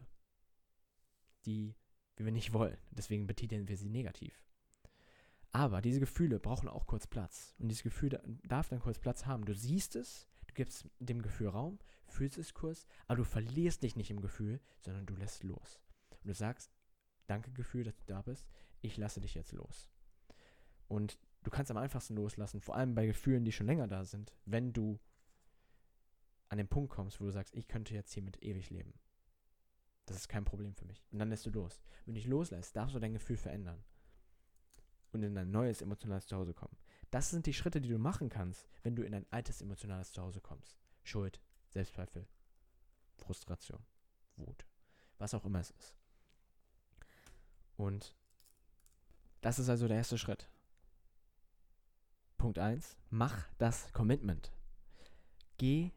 die 1.46 1.76
wir 2.16 2.32
nicht 2.32 2.54
wollen. 2.54 2.78
Deswegen 2.92 3.28
betiteln 3.28 3.68
wir 3.68 3.76
sie 3.76 3.90
negativ. 3.90 4.42
Aber 5.52 5.82
diese 5.82 6.00
Gefühle 6.00 6.40
brauchen 6.40 6.70
auch 6.70 6.88
kurz 6.88 7.08
Platz. 7.08 7.56
Und 7.60 7.68
dieses 7.68 7.84
Gefühl 7.84 8.22
darf 8.44 8.70
dann 8.70 8.80
kurz 8.80 9.00
Platz 9.00 9.26
haben. 9.26 9.44
Du 9.44 9.54
siehst 9.54 9.98
es, 9.98 10.29
du 10.50 10.54
gibst 10.54 10.90
dem 11.00 11.22
Gefühl 11.22 11.48
Raum, 11.48 11.80
fühlst 12.08 12.38
es 12.38 12.54
kurz, 12.54 12.88
aber 13.08 13.18
du 13.18 13.24
verlierst 13.24 13.84
dich 13.84 13.96
nicht 13.96 14.12
im 14.12 14.22
Gefühl, 14.22 14.60
sondern 14.80 15.06
du 15.06 15.16
lässt 15.16 15.44
los. 15.44 15.80
Und 16.12 16.28
du 16.28 16.34
sagst, 16.34 16.72
danke 17.28 17.52
Gefühl, 17.52 17.84
dass 17.84 17.96
du 17.96 18.06
da 18.06 18.22
bist, 18.22 18.48
ich 18.82 18.98
lasse 18.98 19.22
dich 19.22 19.36
jetzt 19.36 19.52
los. 19.52 19.88
Und 20.88 21.20
du 21.44 21.52
kannst 21.52 21.72
am 21.72 21.78
einfachsten 21.78 22.16
loslassen, 22.16 22.62
vor 22.62 22.76
allem 22.76 22.96
bei 22.96 23.06
Gefühlen, 23.06 23.46
die 23.46 23.52
schon 23.52 23.68
länger 23.68 23.88
da 23.88 24.06
sind, 24.06 24.34
wenn 24.46 24.74
du 24.74 25.00
an 26.50 26.58
den 26.58 26.68
Punkt 26.68 26.92
kommst, 26.92 27.22
wo 27.22 27.26
du 27.26 27.32
sagst, 27.32 27.56
ich 27.56 27.68
könnte 27.68 27.94
jetzt 27.94 28.12
hiermit 28.14 28.42
ewig 28.42 28.72
leben. 28.72 28.94
Das 30.08 30.18
ist 30.18 30.30
kein 30.30 30.46
Problem 30.46 30.74
für 30.74 30.86
mich. 30.86 31.06
Und 31.12 31.20
dann 31.20 31.30
lässt 31.30 31.46
du 31.46 31.52
los. 31.52 31.80
Wenn 32.06 32.16
du 32.16 32.20
dich 32.20 32.28
loslässt, 32.28 32.76
darfst 32.76 32.96
du 32.96 33.00
dein 33.00 33.14
Gefühl 33.14 33.38
verändern 33.38 33.84
und 35.12 35.22
in 35.22 35.38
ein 35.38 35.52
neues 35.52 35.84
emotionales 35.84 36.26
Zuhause 36.26 36.56
kommen. 36.56 36.76
Das 37.12 37.30
sind 37.30 37.46
die 37.46 37.54
Schritte, 37.54 37.82
die 37.82 37.90
du 37.90 37.98
machen 37.98 38.30
kannst, 38.30 38.68
wenn 38.84 38.96
du 38.96 39.04
in 39.04 39.14
ein 39.14 39.26
altes 39.32 39.62
emotionales 39.62 40.12
Zuhause 40.12 40.42
kommst. 40.42 40.78
Schuld, 41.04 41.42
Selbstzweifel, 41.70 42.28
Frustration, 43.16 43.84
Wut, 44.36 44.66
was 45.18 45.34
auch 45.34 45.46
immer 45.46 45.60
es 45.60 45.72
ist. 45.72 45.96
Und 47.78 48.16
das 49.42 49.58
ist 49.58 49.70
also 49.70 49.88
der 49.88 49.98
erste 49.98 50.18
Schritt. 50.18 50.50
Punkt 52.38 52.60
1, 52.60 52.98
mach 53.10 53.48
das 53.58 53.92
Commitment. 53.94 54.52
Geh 55.58 55.92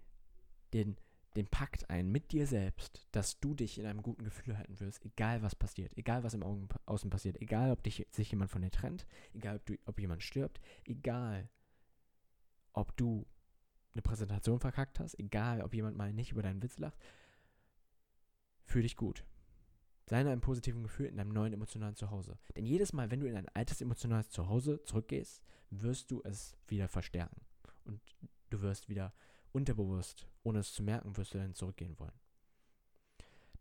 den 0.72 0.96
den 1.36 1.46
Pakt 1.46 1.88
ein 1.88 2.10
mit 2.10 2.32
dir 2.32 2.46
selbst, 2.46 3.06
dass 3.12 3.40
du 3.40 3.54
dich 3.54 3.78
in 3.78 3.86
einem 3.86 4.02
guten 4.02 4.24
Gefühl 4.24 4.58
halten 4.58 4.78
wirst, 4.80 5.04
egal 5.04 5.42
was 5.42 5.54
passiert, 5.54 5.96
egal 5.96 6.22
was 6.24 6.34
im 6.34 6.42
Außen 6.42 7.10
passiert, 7.10 7.40
egal 7.40 7.70
ob 7.70 7.82
dich, 7.82 8.06
sich 8.10 8.30
jemand 8.30 8.50
von 8.50 8.62
dir 8.62 8.70
trennt, 8.70 9.06
egal 9.32 9.56
ob, 9.56 9.66
du, 9.66 9.76
ob 9.86 9.98
jemand 9.98 10.22
stirbt, 10.22 10.60
egal 10.84 11.48
ob 12.72 12.96
du 12.96 13.26
eine 13.94 14.02
Präsentation 14.02 14.60
verkackt 14.60 15.00
hast, 15.00 15.18
egal 15.18 15.62
ob 15.62 15.74
jemand 15.74 15.96
mal 15.96 16.12
nicht 16.12 16.32
über 16.32 16.42
deinen 16.42 16.62
Witz 16.62 16.78
lacht, 16.78 16.98
fühl 18.64 18.82
dich 18.82 18.96
gut. 18.96 19.24
Sei 20.06 20.20
in 20.20 20.26
einem 20.26 20.40
positiven 20.40 20.82
Gefühl 20.82 21.06
in 21.06 21.20
einem 21.20 21.32
neuen 21.32 21.52
emotionalen 21.52 21.94
Zuhause. 21.94 22.38
Denn 22.56 22.66
jedes 22.66 22.92
Mal, 22.92 23.10
wenn 23.10 23.20
du 23.20 23.28
in 23.28 23.36
ein 23.36 23.48
altes 23.50 23.80
emotionales 23.80 24.30
Zuhause 24.30 24.82
zurückgehst, 24.82 25.42
wirst 25.70 26.10
du 26.10 26.20
es 26.24 26.56
wieder 26.66 26.88
verstärken. 26.88 27.40
Und 27.84 28.00
du 28.50 28.60
wirst 28.60 28.88
wieder 28.88 29.14
unterbewusst, 29.52 30.26
ohne 30.42 30.60
es 30.60 30.72
zu 30.72 30.82
merken, 30.82 31.16
wirst 31.16 31.34
du 31.34 31.38
dann 31.38 31.54
zurückgehen 31.54 31.98
wollen. 31.98 32.18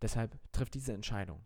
Deshalb 0.01 0.39
triff 0.51 0.69
diese 0.69 0.93
Entscheidung. 0.93 1.45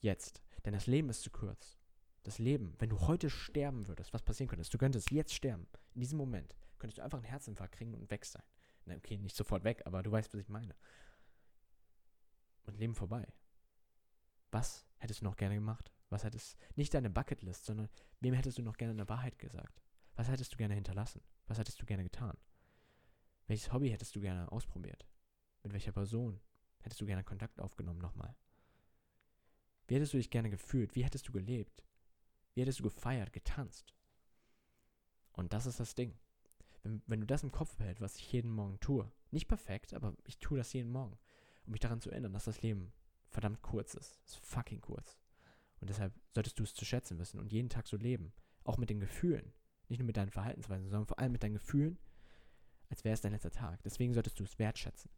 Jetzt. 0.00 0.42
Denn 0.64 0.72
das 0.72 0.86
Leben 0.86 1.08
ist 1.08 1.22
zu 1.22 1.30
kurz. 1.30 1.78
Das 2.22 2.38
Leben, 2.38 2.74
wenn 2.78 2.90
du 2.90 3.00
heute 3.00 3.30
sterben 3.30 3.88
würdest, 3.88 4.12
was 4.12 4.22
passieren 4.22 4.48
könnte, 4.48 4.68
du 4.68 4.78
könntest 4.78 5.10
jetzt 5.10 5.34
sterben. 5.34 5.66
In 5.94 6.02
diesem 6.02 6.18
Moment 6.18 6.54
könntest 6.78 6.98
du 6.98 7.02
einfach 7.02 7.18
einen 7.18 7.26
Herzinfarkt 7.26 7.74
kriegen 7.74 7.94
und 7.94 8.10
weg 8.10 8.24
sein. 8.24 8.42
Na, 8.84 8.94
okay, 8.94 9.18
nicht 9.18 9.36
sofort 9.36 9.64
weg, 9.64 9.82
aber 9.86 10.02
du 10.02 10.12
weißt, 10.12 10.32
was 10.32 10.40
ich 10.40 10.48
meine. 10.48 10.74
Und 12.64 12.78
Leben 12.78 12.94
vorbei. 12.94 13.26
Was 14.50 14.86
hättest 14.98 15.20
du 15.20 15.24
noch 15.24 15.36
gerne 15.36 15.54
gemacht? 15.54 15.92
Was 16.10 16.24
hättest, 16.24 16.56
nicht 16.76 16.92
deine 16.92 17.08
Bucketlist, 17.08 17.64
sondern 17.64 17.88
wem 18.20 18.34
hättest 18.34 18.58
du 18.58 18.62
noch 18.62 18.76
gerne 18.76 18.92
eine 18.92 19.08
Wahrheit 19.08 19.38
gesagt? 19.38 19.80
Was 20.16 20.28
hättest 20.28 20.52
du 20.52 20.56
gerne 20.56 20.74
hinterlassen? 20.74 21.22
Was 21.46 21.58
hättest 21.58 21.80
du 21.80 21.86
gerne 21.86 22.02
getan? 22.02 22.36
Welches 23.50 23.72
Hobby 23.72 23.90
hättest 23.90 24.14
du 24.14 24.20
gerne 24.20 24.52
ausprobiert? 24.52 25.08
Mit 25.64 25.72
welcher 25.72 25.90
Person 25.90 26.40
hättest 26.82 27.00
du 27.00 27.06
gerne 27.06 27.24
Kontakt 27.24 27.60
aufgenommen 27.60 27.98
nochmal? 27.98 28.36
Wie 29.88 29.96
hättest 29.96 30.12
du 30.12 30.18
dich 30.18 30.30
gerne 30.30 30.50
gefühlt? 30.50 30.94
Wie 30.94 31.02
hättest 31.02 31.26
du 31.26 31.32
gelebt? 31.32 31.82
Wie 32.54 32.60
hättest 32.60 32.78
du 32.78 32.84
gefeiert, 32.84 33.32
getanzt? 33.32 33.92
Und 35.32 35.52
das 35.52 35.66
ist 35.66 35.80
das 35.80 35.96
Ding. 35.96 36.16
Wenn, 36.84 37.02
wenn 37.08 37.18
du 37.18 37.26
das 37.26 37.42
im 37.42 37.50
Kopf 37.50 37.74
behältst, 37.74 38.00
was 38.00 38.14
ich 38.14 38.30
jeden 38.30 38.52
Morgen 38.52 38.78
tue, 38.78 39.10
nicht 39.32 39.48
perfekt, 39.48 39.94
aber 39.94 40.14
ich 40.22 40.38
tue 40.38 40.58
das 40.58 40.72
jeden 40.72 40.92
Morgen. 40.92 41.18
Um 41.66 41.72
mich 41.72 41.80
daran 41.80 42.00
zu 42.00 42.12
erinnern, 42.12 42.32
dass 42.32 42.44
das 42.44 42.62
Leben 42.62 42.92
verdammt 43.30 43.62
kurz 43.62 43.94
ist. 43.94 44.20
Es 44.26 44.34
ist 44.34 44.46
fucking 44.46 44.80
kurz. 44.80 45.18
Und 45.80 45.90
deshalb 45.90 46.14
solltest 46.30 46.56
du 46.60 46.62
es 46.62 46.74
zu 46.74 46.84
schätzen 46.84 47.18
wissen 47.18 47.40
und 47.40 47.50
jeden 47.50 47.68
Tag 47.68 47.88
so 47.88 47.96
leben. 47.96 48.32
Auch 48.62 48.78
mit 48.78 48.90
den 48.90 49.00
Gefühlen. 49.00 49.52
Nicht 49.88 49.98
nur 49.98 50.06
mit 50.06 50.16
deinen 50.16 50.30
Verhaltensweisen, 50.30 50.88
sondern 50.88 51.08
vor 51.08 51.18
allem 51.18 51.32
mit 51.32 51.42
deinen 51.42 51.54
Gefühlen, 51.54 51.98
als 52.90 53.04
wäre 53.04 53.14
es 53.14 53.20
dein 53.20 53.32
letzter 53.32 53.50
Tag. 53.50 53.82
Deswegen 53.82 54.12
solltest 54.12 54.38
du 54.38 54.44
es 54.44 54.58
wertschätzen. 54.58 55.10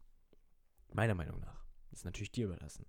Meiner 0.93 1.15
Meinung 1.15 1.41
nach. 1.41 1.65
Das 1.91 2.01
ist 2.01 2.05
natürlich 2.05 2.33
dir 2.33 2.47
überlassen. 2.47 2.87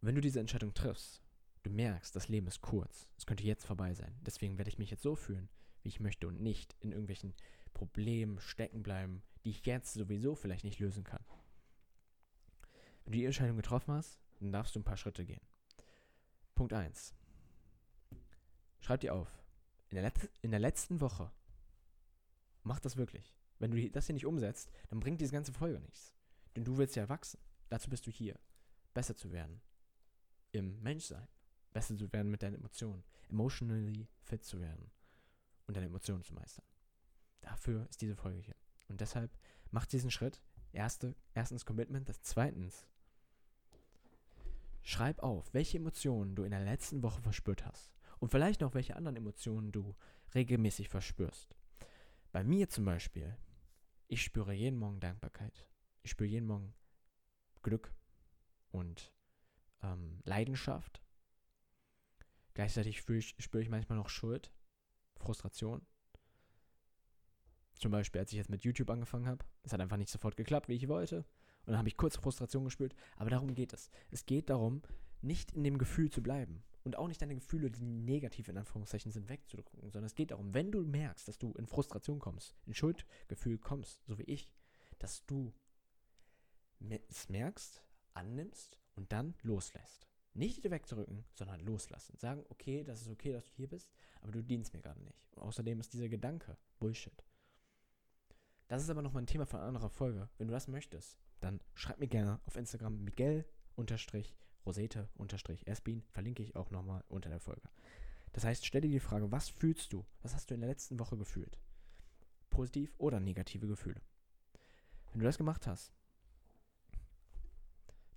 Wenn 0.00 0.14
du 0.14 0.20
diese 0.20 0.40
Entscheidung 0.40 0.72
triffst, 0.72 1.22
du 1.62 1.70
merkst, 1.70 2.14
das 2.16 2.28
Leben 2.28 2.46
ist 2.46 2.62
kurz. 2.62 3.08
Es 3.18 3.26
könnte 3.26 3.44
jetzt 3.44 3.66
vorbei 3.66 3.94
sein. 3.94 4.16
Deswegen 4.22 4.56
werde 4.56 4.70
ich 4.70 4.78
mich 4.78 4.90
jetzt 4.90 5.02
so 5.02 5.14
fühlen, 5.14 5.48
wie 5.82 5.88
ich 5.88 6.00
möchte 6.00 6.26
und 6.26 6.40
nicht 6.40 6.74
in 6.80 6.92
irgendwelchen 6.92 7.34
Problemen 7.74 8.40
stecken 8.40 8.82
bleiben, 8.82 9.22
die 9.44 9.50
ich 9.50 9.66
jetzt 9.66 9.92
sowieso 9.92 10.34
vielleicht 10.34 10.64
nicht 10.64 10.78
lösen 10.78 11.04
kann. 11.04 11.24
Wenn 13.04 13.12
du 13.12 13.18
die 13.18 13.24
Entscheidung 13.24 13.56
getroffen 13.56 13.94
hast, 13.94 14.18
dann 14.38 14.52
darfst 14.52 14.74
du 14.74 14.80
ein 14.80 14.84
paar 14.84 14.96
Schritte 14.96 15.24
gehen. 15.24 15.40
Punkt 16.54 16.72
1. 16.72 17.14
Schreib 18.80 19.00
dir 19.00 19.14
auf. 19.14 19.28
In 19.88 19.96
der, 19.96 20.12
in 20.42 20.50
der 20.50 20.60
letzten 20.60 21.00
Woche. 21.00 21.32
Mach 22.70 22.78
das 22.78 22.96
wirklich. 22.96 23.34
Wenn 23.58 23.72
du 23.72 23.90
das 23.90 24.06
hier 24.06 24.14
nicht 24.14 24.26
umsetzt, 24.26 24.70
dann 24.90 25.00
bringt 25.00 25.20
diese 25.20 25.32
ganze 25.32 25.52
Folge 25.52 25.80
nichts. 25.80 26.14
Denn 26.54 26.64
du 26.64 26.78
willst 26.78 26.94
ja 26.94 27.08
wachsen. 27.08 27.40
Dazu 27.68 27.90
bist 27.90 28.06
du 28.06 28.12
hier. 28.12 28.38
Besser 28.94 29.16
zu 29.16 29.32
werden. 29.32 29.60
Im 30.52 30.80
Menschsein. 30.80 31.26
Besser 31.72 31.96
zu 31.96 32.12
werden 32.12 32.30
mit 32.30 32.44
deinen 32.44 32.54
Emotionen. 32.54 33.02
Emotionally 33.28 34.06
fit 34.22 34.44
zu 34.44 34.60
werden. 34.60 34.88
Und 35.66 35.76
deine 35.76 35.86
Emotionen 35.86 36.22
zu 36.22 36.32
meistern. 36.32 36.64
Dafür 37.40 37.88
ist 37.90 38.02
diese 38.02 38.14
Folge 38.14 38.38
hier. 38.38 38.56
Und 38.86 39.00
deshalb 39.00 39.36
mach 39.72 39.86
diesen 39.86 40.12
Schritt. 40.12 40.40
Erste, 40.70 41.16
erstens 41.34 41.66
Commitment. 41.66 42.08
Das 42.08 42.22
zweitens. 42.22 42.86
Schreib 44.82 45.24
auf, 45.24 45.52
welche 45.54 45.78
Emotionen 45.78 46.36
du 46.36 46.44
in 46.44 46.52
der 46.52 46.62
letzten 46.64 47.02
Woche 47.02 47.20
verspürt 47.20 47.66
hast. 47.66 47.92
Und 48.20 48.28
vielleicht 48.28 48.60
noch 48.60 48.74
welche 48.74 48.94
anderen 48.94 49.16
Emotionen 49.16 49.72
du 49.72 49.96
regelmäßig 50.36 50.88
verspürst. 50.88 51.56
Bei 52.32 52.44
mir 52.44 52.68
zum 52.68 52.84
Beispiel, 52.84 53.36
ich 54.06 54.22
spüre 54.22 54.52
jeden 54.52 54.78
Morgen 54.78 55.00
Dankbarkeit. 55.00 55.66
Ich 56.02 56.12
spüre 56.12 56.28
jeden 56.28 56.46
Morgen 56.46 56.72
Glück 57.62 57.92
und 58.70 59.12
ähm, 59.82 60.20
Leidenschaft. 60.24 61.02
Gleichzeitig 62.54 62.98
spüre 62.98 63.18
ich, 63.18 63.34
spüre 63.38 63.62
ich 63.62 63.68
manchmal 63.68 63.98
noch 63.98 64.08
Schuld, 64.08 64.52
Frustration. 65.16 65.84
Zum 67.74 67.90
Beispiel, 67.90 68.20
als 68.20 68.30
ich 68.30 68.38
jetzt 68.38 68.50
mit 68.50 68.62
YouTube 68.62 68.90
angefangen 68.90 69.26
habe. 69.26 69.44
Es 69.62 69.72
hat 69.72 69.80
einfach 69.80 69.96
nicht 69.96 70.10
sofort 70.10 70.36
geklappt, 70.36 70.68
wie 70.68 70.74
ich 70.74 70.88
wollte. 70.88 71.24
Und 71.64 71.72
dann 71.72 71.78
habe 71.78 71.88
ich 71.88 71.96
kurz 71.96 72.16
Frustration 72.16 72.64
gespürt. 72.64 72.94
Aber 73.16 73.30
darum 73.30 73.54
geht 73.54 73.72
es. 73.72 73.90
Es 74.10 74.24
geht 74.24 74.50
darum, 74.50 74.82
nicht 75.20 75.52
in 75.52 75.64
dem 75.64 75.78
Gefühl 75.78 76.10
zu 76.10 76.22
bleiben. 76.22 76.62
Und 76.82 76.96
auch 76.96 77.08
nicht 77.08 77.20
deine 77.20 77.34
Gefühle, 77.34 77.70
die 77.70 77.84
negativ 77.84 78.48
in 78.48 78.56
Anführungszeichen 78.56 79.12
sind, 79.12 79.28
wegzudrücken. 79.28 79.80
Sondern 79.90 80.04
es 80.04 80.14
geht 80.14 80.30
darum, 80.30 80.54
wenn 80.54 80.72
du 80.72 80.82
merkst, 80.82 81.28
dass 81.28 81.38
du 81.38 81.52
in 81.52 81.66
Frustration 81.66 82.18
kommst, 82.18 82.54
in 82.66 82.74
Schuldgefühl 82.74 83.58
kommst, 83.58 84.02
so 84.06 84.18
wie 84.18 84.24
ich, 84.24 84.50
dass 84.98 85.26
du 85.26 85.52
es 87.08 87.28
merkst, 87.28 87.84
annimmst 88.14 88.78
und 88.94 89.12
dann 89.12 89.34
loslässt. 89.42 90.06
Nicht 90.32 90.56
wieder 90.58 90.70
wegzurücken, 90.70 91.24
sondern 91.34 91.60
loslassen. 91.60 92.16
Sagen, 92.16 92.44
okay, 92.48 92.84
das 92.84 93.02
ist 93.02 93.08
okay, 93.08 93.32
dass 93.32 93.44
du 93.44 93.52
hier 93.52 93.68
bist, 93.68 93.90
aber 94.20 94.32
du 94.32 94.42
dienst 94.42 94.72
mir 94.72 94.80
gerade 94.80 95.02
nicht. 95.02 95.26
Und 95.32 95.42
außerdem 95.42 95.80
ist 95.80 95.92
dieser 95.92 96.08
Gedanke 96.08 96.56
Bullshit. 96.78 97.24
Das 98.68 98.82
ist 98.82 98.90
aber 98.90 99.02
nochmal 99.02 99.24
ein 99.24 99.26
Thema 99.26 99.46
für 99.46 99.58
eine 99.58 99.66
andere 99.66 99.90
Folge. 99.90 100.30
Wenn 100.38 100.46
du 100.46 100.52
das 100.52 100.68
möchtest, 100.68 101.18
dann 101.40 101.60
schreib 101.74 101.98
mir 101.98 102.06
gerne 102.06 102.40
auf 102.46 102.56
Instagram 102.56 103.04
Miguel-Rosete-Espin. 104.64 106.02
Verlinke 106.10 106.42
ich 106.42 106.56
auch 106.56 106.70
nochmal 106.70 107.04
unter 107.08 107.28
der 107.28 107.40
Folge. 107.40 107.68
Das 108.32 108.44
heißt, 108.44 108.64
stell 108.64 108.82
dir 108.82 108.90
die 108.90 109.00
Frage, 109.00 109.30
was 109.32 109.48
fühlst 109.48 109.92
du? 109.92 110.04
Was 110.22 110.34
hast 110.34 110.50
du 110.50 110.54
in 110.54 110.60
der 110.60 110.70
letzten 110.70 110.98
Woche 110.98 111.16
gefühlt? 111.16 111.58
Positiv 112.48 112.94
oder 112.98 113.20
negative 113.20 113.66
Gefühle? 113.66 114.00
Wenn 115.12 115.20
du 115.20 115.26
das 115.26 115.38
gemacht 115.38 115.66
hast, 115.66 115.92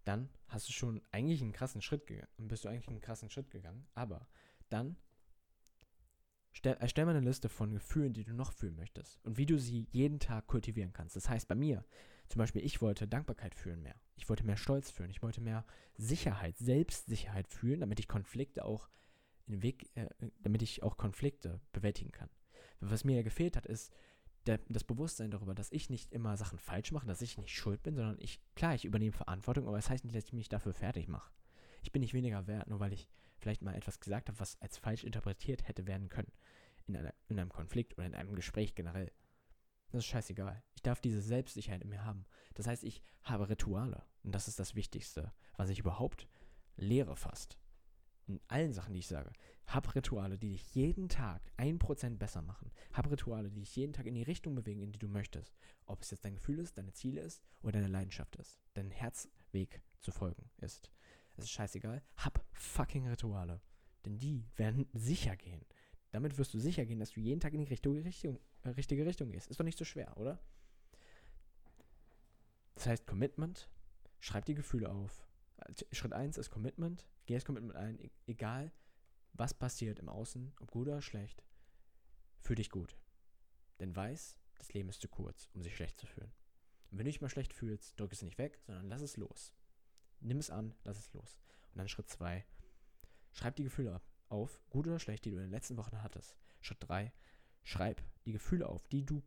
dann 0.04 0.30
hast 0.48 0.68
du 0.68 0.74
schon 0.74 1.02
eigentlich 1.12 1.42
einen 1.42 1.54
krassen 1.54 1.82
Schritt 1.82 2.06
gegangen, 2.06 2.28
bist 2.38 2.66
du 2.66 2.70
eigentlich 2.70 2.90
einen 2.90 3.02
krassen 3.02 3.30
Schritt 3.30 3.50
gegangen, 3.50 3.88
aber 3.96 4.28
dann 4.70 4.98
stell, 6.52 6.78
erstell 6.80 7.06
mal 7.06 7.16
eine 7.16 7.26
Liste 7.26 7.50
von 7.50 7.72
Gefühlen, 7.72 8.14
die 8.14 8.24
du 8.24 8.34
noch 8.34 8.52
fühlen 8.52 8.76
möchtest 8.76 9.24
und 9.24 9.38
wie 9.38 9.46
du 9.46 9.58
sie 9.58 9.88
jeden 9.92 10.20
Tag 10.20 10.48
kultivieren 10.48 10.94
kannst. 10.94 11.16
Das 11.16 11.30
heißt, 11.30 11.48
bei 11.48 11.56
mir, 11.56 11.86
zum 12.34 12.40
Beispiel, 12.40 12.66
ich 12.66 12.82
wollte 12.82 13.08
Dankbarkeit 13.08 13.54
fühlen 13.54 13.84
mehr. 13.84 13.94
Ich 14.16 14.28
wollte 14.28 14.44
mehr 14.44 14.58
Stolz 14.58 14.90
fühlen. 14.90 15.12
Ich 15.12 15.22
wollte 15.22 15.40
mehr 15.40 15.64
Sicherheit, 15.98 16.58
Selbstsicherheit 16.58 17.48
fühlen, 17.48 17.82
damit 17.82 18.00
ich 18.00 18.08
Konflikte 18.08 18.66
auch 18.66 18.90
in 19.46 19.62
Weg, 19.62 19.92
äh, 19.94 20.08
damit 20.42 20.64
ich 20.64 20.82
auch 20.82 20.98
Konflikte 20.98 21.62
bewältigen 21.74 22.12
kann. 22.12 22.32
Was 22.80 23.04
mir 23.04 23.18
ja 23.18 23.22
gefehlt 23.22 23.56
hat, 23.56 23.68
ist 23.68 23.94
der, 24.48 24.60
das 24.68 24.84
Bewusstsein 24.84 25.30
darüber, 25.30 25.54
dass 25.54 25.72
ich 25.72 25.92
nicht 25.92 26.12
immer 26.12 26.36
Sachen 26.36 26.58
falsch 26.58 26.92
mache, 26.92 27.06
dass 27.06 27.22
ich 27.22 27.38
nicht 27.38 27.56
schuld 27.56 27.84
bin, 27.84 27.96
sondern 27.96 28.18
ich, 28.18 28.42
klar, 28.56 28.74
ich 28.74 28.86
übernehme 28.86 29.14
Verantwortung, 29.14 29.68
aber 29.68 29.78
das 29.78 29.92
heißt 29.92 30.04
nicht, 30.04 30.16
dass 30.16 30.26
ich 30.26 30.34
mich 30.34 30.50
dafür 30.50 30.74
fertig 30.74 31.08
mache. 31.08 31.32
Ich 31.84 31.92
bin 31.92 32.02
nicht 32.02 32.16
weniger 32.16 32.48
wert, 32.48 32.68
nur 32.68 32.80
weil 32.80 32.94
ich 32.94 33.08
vielleicht 33.38 33.62
mal 33.62 33.76
etwas 33.76 34.00
gesagt 34.00 34.30
habe, 34.30 34.40
was 34.40 34.60
als 34.60 34.80
falsch 34.80 35.04
interpretiert 35.04 35.68
hätte 35.68 35.86
werden 35.86 36.10
können. 36.10 36.32
In, 36.88 36.98
einer, 36.98 37.14
in 37.28 37.40
einem 37.40 37.52
Konflikt 37.52 37.94
oder 37.94 38.08
in 38.08 38.16
einem 38.16 38.34
Gespräch 38.34 38.74
generell. 38.74 39.12
Das 39.94 40.00
ist 40.00 40.10
scheißegal. 40.10 40.62
Ich 40.76 40.82
darf 40.82 41.00
diese 41.00 41.22
Selbstsicherheit 41.22 41.82
in 41.84 41.90
mir 41.90 42.04
haben. 42.04 42.26
Das 42.56 42.68
heißt, 42.68 42.84
ich 42.84 43.02
habe 43.24 43.48
Rituale. 43.48 44.04
Und 44.24 44.34
das 44.34 44.48
ist 44.48 44.60
das 44.60 44.76
Wichtigste, 44.76 45.32
was 45.56 45.70
ich 45.70 45.80
überhaupt 45.80 46.28
lehre 46.76 47.16
fast 47.16 47.58
in 48.28 48.40
allen 48.48 48.74
Sachen, 48.74 48.94
die 48.94 49.00
ich 49.00 49.08
sage, 49.08 49.32
hab 49.68 49.96
Rituale, 49.96 50.38
die 50.38 50.50
dich 50.50 50.76
jeden 50.76 51.10
Tag 51.10 51.42
ein 51.58 51.80
Prozent 51.80 52.20
besser 52.20 52.42
machen. 52.42 52.72
Hab 52.94 53.10
Rituale, 53.10 53.50
die 53.50 53.62
dich 53.62 53.76
jeden 53.76 53.94
Tag 53.94 54.06
in 54.06 54.16
die 54.16 54.24
Richtung 54.24 54.56
bewegen, 54.56 54.82
in 54.82 54.92
die 54.92 55.00
du 55.00 55.08
möchtest. 55.08 55.56
Ob 55.86 56.02
es 56.02 56.12
jetzt 56.12 56.26
dein 56.26 56.36
Gefühl 56.36 56.60
ist, 56.60 56.78
deine 56.78 56.94
Ziele 56.94 57.22
ist 57.22 57.44
oder 57.62 57.74
deine 57.74 57.88
Leidenschaft 57.88 58.36
ist. 58.38 58.60
Dein 58.74 58.92
Herzweg 58.92 59.82
zu 60.00 60.12
folgen 60.12 60.50
ist. 60.58 60.92
Es 61.36 61.46
ist 61.46 61.52
scheißegal. 61.52 62.02
Hab 62.18 62.46
fucking 62.54 63.08
Rituale. 63.08 63.62
Denn 64.06 64.18
die 64.20 64.46
werden 64.56 64.86
sicher 64.94 65.36
gehen. 65.36 65.66
Damit 66.14 66.38
wirst 66.38 66.54
du 66.54 66.60
sicher 66.60 66.86
gehen, 66.86 67.00
dass 67.00 67.12
du 67.12 67.20
jeden 67.20 67.40
Tag 67.40 67.54
in 67.54 67.60
die 67.60 67.68
richtige 67.68 68.06
Richtung, 68.06 68.40
äh, 68.62 68.70
richtige 68.70 69.06
Richtung 69.06 69.32
gehst. 69.32 69.50
Ist 69.50 69.60
doch 69.60 69.66
nicht 69.66 69.80
so 69.80 69.84
schwer, 69.84 70.16
oder? 70.18 70.40
Das 72.76 72.86
heißt 72.86 73.08
Commitment. 73.08 73.68
Schreib 74.20 74.46
die 74.46 74.54
Gefühle 74.54 74.90
auf. 74.90 75.28
Schritt 75.92 76.14
1 76.14 76.38
ist 76.38 76.52
Commitment. 76.52 77.08
Geh 77.26 77.34
das 77.34 77.46
Commitment 77.46 77.76
ein, 77.76 78.00
e-, 78.00 78.12
egal 78.28 78.72
was 79.34 79.56
passiert 79.56 79.98
im 79.98 80.08
Außen, 80.08 80.54
ob 80.60 80.70
gut 80.70 80.88
oder 80.88 81.02
schlecht, 81.02 81.44
fühl 82.42 82.56
dich 82.56 82.70
gut. 82.70 82.96
Denn 83.80 83.96
weiß, 83.96 84.38
das 84.60 84.72
Leben 84.74 84.90
ist 84.90 85.02
zu 85.02 85.08
kurz, 85.08 85.50
um 85.54 85.64
sich 85.64 85.76
schlecht 85.76 86.00
zu 86.00 86.06
fühlen. 86.06 86.32
Und 86.92 87.00
wenn 87.00 87.06
du 87.06 87.12
dich 87.12 87.22
mal 87.22 87.30
schlecht 87.30 87.54
fühlst, 87.54 88.00
drück 88.00 88.14
es 88.14 88.22
nicht 88.22 88.38
weg, 88.38 88.60
sondern 88.62 88.88
lass 88.88 89.02
es 89.02 89.18
los. 89.18 89.52
Nimm 90.20 90.38
es 90.38 90.52
an, 90.52 90.76
lass 90.84 91.00
es 91.00 91.12
los. 91.14 91.40
Und 91.72 91.80
dann 91.80 91.88
Schritt 91.88 92.08
2, 92.08 92.46
schreib 93.32 93.56
die 93.56 93.64
Gefühle 93.64 93.96
auf, 94.30 94.62
gut 94.70 94.88
oder 94.88 95.00
schlecht, 95.00 95.26
die 95.26 95.32
du 95.32 95.38
in 95.38 95.44
den 95.44 95.52
letzten 95.52 95.78
Wochen 95.78 96.02
hattest. 96.02 96.38
Schritt 96.62 96.78
3, 96.82 97.12
schreib 97.64 98.02
die 98.26 98.32
Gefühle 98.32 98.68
auf, 98.68 98.88
die 98.88 99.06
du 99.06 99.24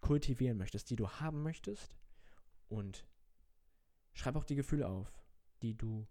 kultivieren 0.00 0.58
möchtest, 0.58 0.90
die 0.90 0.96
du 0.96 1.08
haben 1.08 1.42
möchtest. 1.42 1.94
Und 2.68 3.06
schreib 4.14 4.36
auch 4.36 4.44
die 4.44 4.56
Gefühle 4.56 4.88
auf, 4.88 5.12
die 5.62 5.76
du 5.76 6.06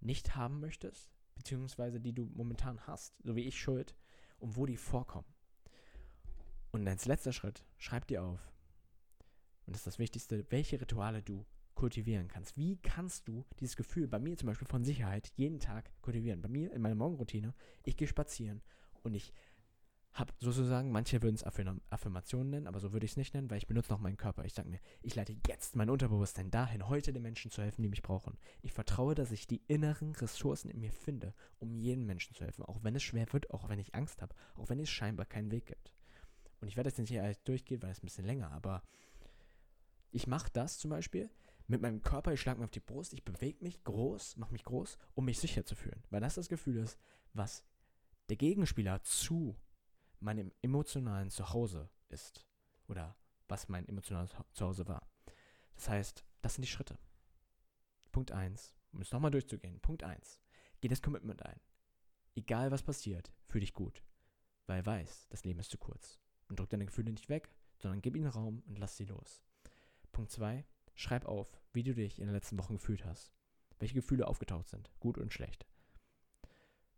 nicht 0.00 0.34
haben 0.36 0.60
möchtest, 0.60 1.10
beziehungsweise 1.34 2.00
die 2.00 2.12
du 2.12 2.30
momentan 2.34 2.86
hast, 2.86 3.14
so 3.22 3.36
wie 3.36 3.46
ich 3.46 3.60
schuld, 3.60 3.94
und 4.38 4.56
wo 4.56 4.66
die 4.66 4.76
vorkommen. 4.76 5.32
Und 6.72 6.86
als 6.88 7.06
letzter 7.06 7.32
Schritt, 7.32 7.64
schreib 7.78 8.06
dir 8.06 8.22
auf, 8.22 8.52
und 9.66 9.74
das 9.74 9.80
ist 9.80 9.86
das 9.86 9.98
Wichtigste, 9.98 10.50
welche 10.50 10.80
Rituale 10.80 11.22
du 11.22 11.46
kultivieren 11.80 12.28
kannst. 12.28 12.58
Wie 12.58 12.76
kannst 12.76 13.26
du 13.26 13.46
dieses 13.58 13.74
Gefühl, 13.74 14.06
bei 14.06 14.18
mir 14.18 14.36
zum 14.36 14.48
Beispiel 14.48 14.68
von 14.68 14.84
Sicherheit, 14.84 15.32
jeden 15.36 15.60
Tag 15.60 15.90
kultivieren? 16.02 16.42
Bei 16.42 16.48
mir 16.48 16.70
in 16.74 16.82
meiner 16.82 16.94
Morgenroutine, 16.94 17.54
ich 17.84 17.96
gehe 17.96 18.06
spazieren 18.06 18.60
und 19.02 19.14
ich 19.14 19.32
habe 20.12 20.34
sozusagen, 20.40 20.92
manche 20.92 21.22
würden 21.22 21.36
es 21.36 21.42
Affirmationen 21.42 22.50
nennen, 22.50 22.66
aber 22.66 22.80
so 22.80 22.92
würde 22.92 23.06
ich 23.06 23.12
es 23.12 23.16
nicht 23.16 23.32
nennen, 23.32 23.48
weil 23.48 23.56
ich 23.56 23.66
benutze 23.66 23.92
noch 23.92 23.98
meinen 23.98 24.18
Körper. 24.18 24.44
Ich 24.44 24.52
sage 24.52 24.68
mir, 24.68 24.78
ich 25.00 25.14
leite 25.14 25.34
jetzt 25.46 25.74
mein 25.74 25.88
Unterbewusstsein 25.88 26.50
dahin, 26.50 26.86
heute 26.86 27.14
den 27.14 27.22
Menschen 27.22 27.50
zu 27.50 27.62
helfen, 27.62 27.80
die 27.80 27.88
mich 27.88 28.02
brauchen. 28.02 28.36
Ich 28.60 28.74
vertraue, 28.74 29.14
dass 29.14 29.32
ich 29.32 29.46
die 29.46 29.62
inneren 29.66 30.14
Ressourcen 30.16 30.68
in 30.68 30.80
mir 30.80 30.92
finde, 30.92 31.32
um 31.60 31.74
jedem 31.78 32.04
Menschen 32.04 32.34
zu 32.34 32.44
helfen, 32.44 32.62
auch 32.62 32.84
wenn 32.84 32.94
es 32.94 33.02
schwer 33.02 33.32
wird, 33.32 33.50
auch 33.52 33.70
wenn 33.70 33.78
ich 33.78 33.94
Angst 33.94 34.20
habe, 34.20 34.34
auch 34.56 34.68
wenn 34.68 34.80
es 34.80 34.90
scheinbar 34.90 35.24
keinen 35.24 35.50
Weg 35.50 35.64
gibt. 35.64 35.94
Und 36.60 36.68
ich 36.68 36.76
werde 36.76 36.90
jetzt 36.90 36.98
nicht 36.98 37.08
hier 37.08 37.22
alles 37.22 37.42
durchgehen, 37.42 37.80
weil 37.82 37.92
es 37.92 38.02
ein 38.02 38.06
bisschen 38.06 38.26
länger, 38.26 38.50
aber 38.50 38.82
ich 40.10 40.26
mache 40.26 40.50
das 40.52 40.76
zum 40.76 40.90
Beispiel 40.90 41.30
mit 41.70 41.80
meinem 41.80 42.02
Körper, 42.02 42.32
ich 42.32 42.40
schlage 42.40 42.58
mir 42.58 42.64
auf 42.64 42.70
die 42.70 42.80
Brust, 42.80 43.12
ich 43.12 43.24
bewege 43.24 43.62
mich 43.62 43.84
groß, 43.84 44.36
mache 44.36 44.52
mich 44.52 44.64
groß, 44.64 44.98
um 45.14 45.24
mich 45.24 45.38
sicher 45.38 45.64
zu 45.64 45.76
fühlen. 45.76 46.02
Weil 46.10 46.20
das 46.20 46.34
das 46.34 46.48
Gefühl 46.48 46.76
ist, 46.76 46.98
was 47.32 47.64
der 48.28 48.36
Gegenspieler 48.36 49.02
zu 49.02 49.56
meinem 50.18 50.52
emotionalen 50.62 51.30
Zuhause 51.30 51.88
ist. 52.08 52.46
Oder 52.88 53.16
was 53.48 53.68
mein 53.68 53.88
emotionales 53.88 54.34
Zuhause 54.52 54.86
war. 54.88 55.08
Das 55.76 55.88
heißt, 55.88 56.24
das 56.42 56.54
sind 56.54 56.62
die 56.62 56.70
Schritte. 56.70 56.98
Punkt 58.10 58.32
1, 58.32 58.74
um 58.92 59.00
es 59.00 59.12
nochmal 59.12 59.30
durchzugehen. 59.30 59.80
Punkt 59.80 60.02
1, 60.02 60.40
geh 60.80 60.88
das 60.88 61.02
Commitment 61.02 61.44
ein. 61.46 61.60
Egal 62.34 62.72
was 62.72 62.82
passiert, 62.82 63.32
fühl 63.46 63.60
dich 63.60 63.74
gut. 63.74 64.02
Weil 64.66 64.84
weiß, 64.84 65.28
das 65.30 65.44
Leben 65.44 65.60
ist 65.60 65.70
zu 65.70 65.78
kurz. 65.78 66.18
Und 66.48 66.58
drück 66.58 66.70
deine 66.70 66.86
Gefühle 66.86 67.12
nicht 67.12 67.28
weg, 67.28 67.54
sondern 67.78 68.02
gib 68.02 68.16
ihnen 68.16 68.26
Raum 68.26 68.62
und 68.66 68.78
lass 68.78 68.96
sie 68.96 69.04
los. 69.04 69.42
Punkt 70.10 70.32
2, 70.32 70.64
schreib 71.00 71.24
auf, 71.24 71.60
wie 71.72 71.82
du 71.82 71.94
dich 71.94 72.18
in 72.18 72.26
den 72.26 72.34
letzten 72.34 72.58
Wochen 72.58 72.74
gefühlt 72.74 73.04
hast. 73.04 73.32
Welche 73.78 73.94
Gefühle 73.94 74.26
aufgetaucht 74.26 74.68
sind, 74.68 74.90
gut 75.00 75.16
und 75.16 75.32
schlecht. 75.32 75.66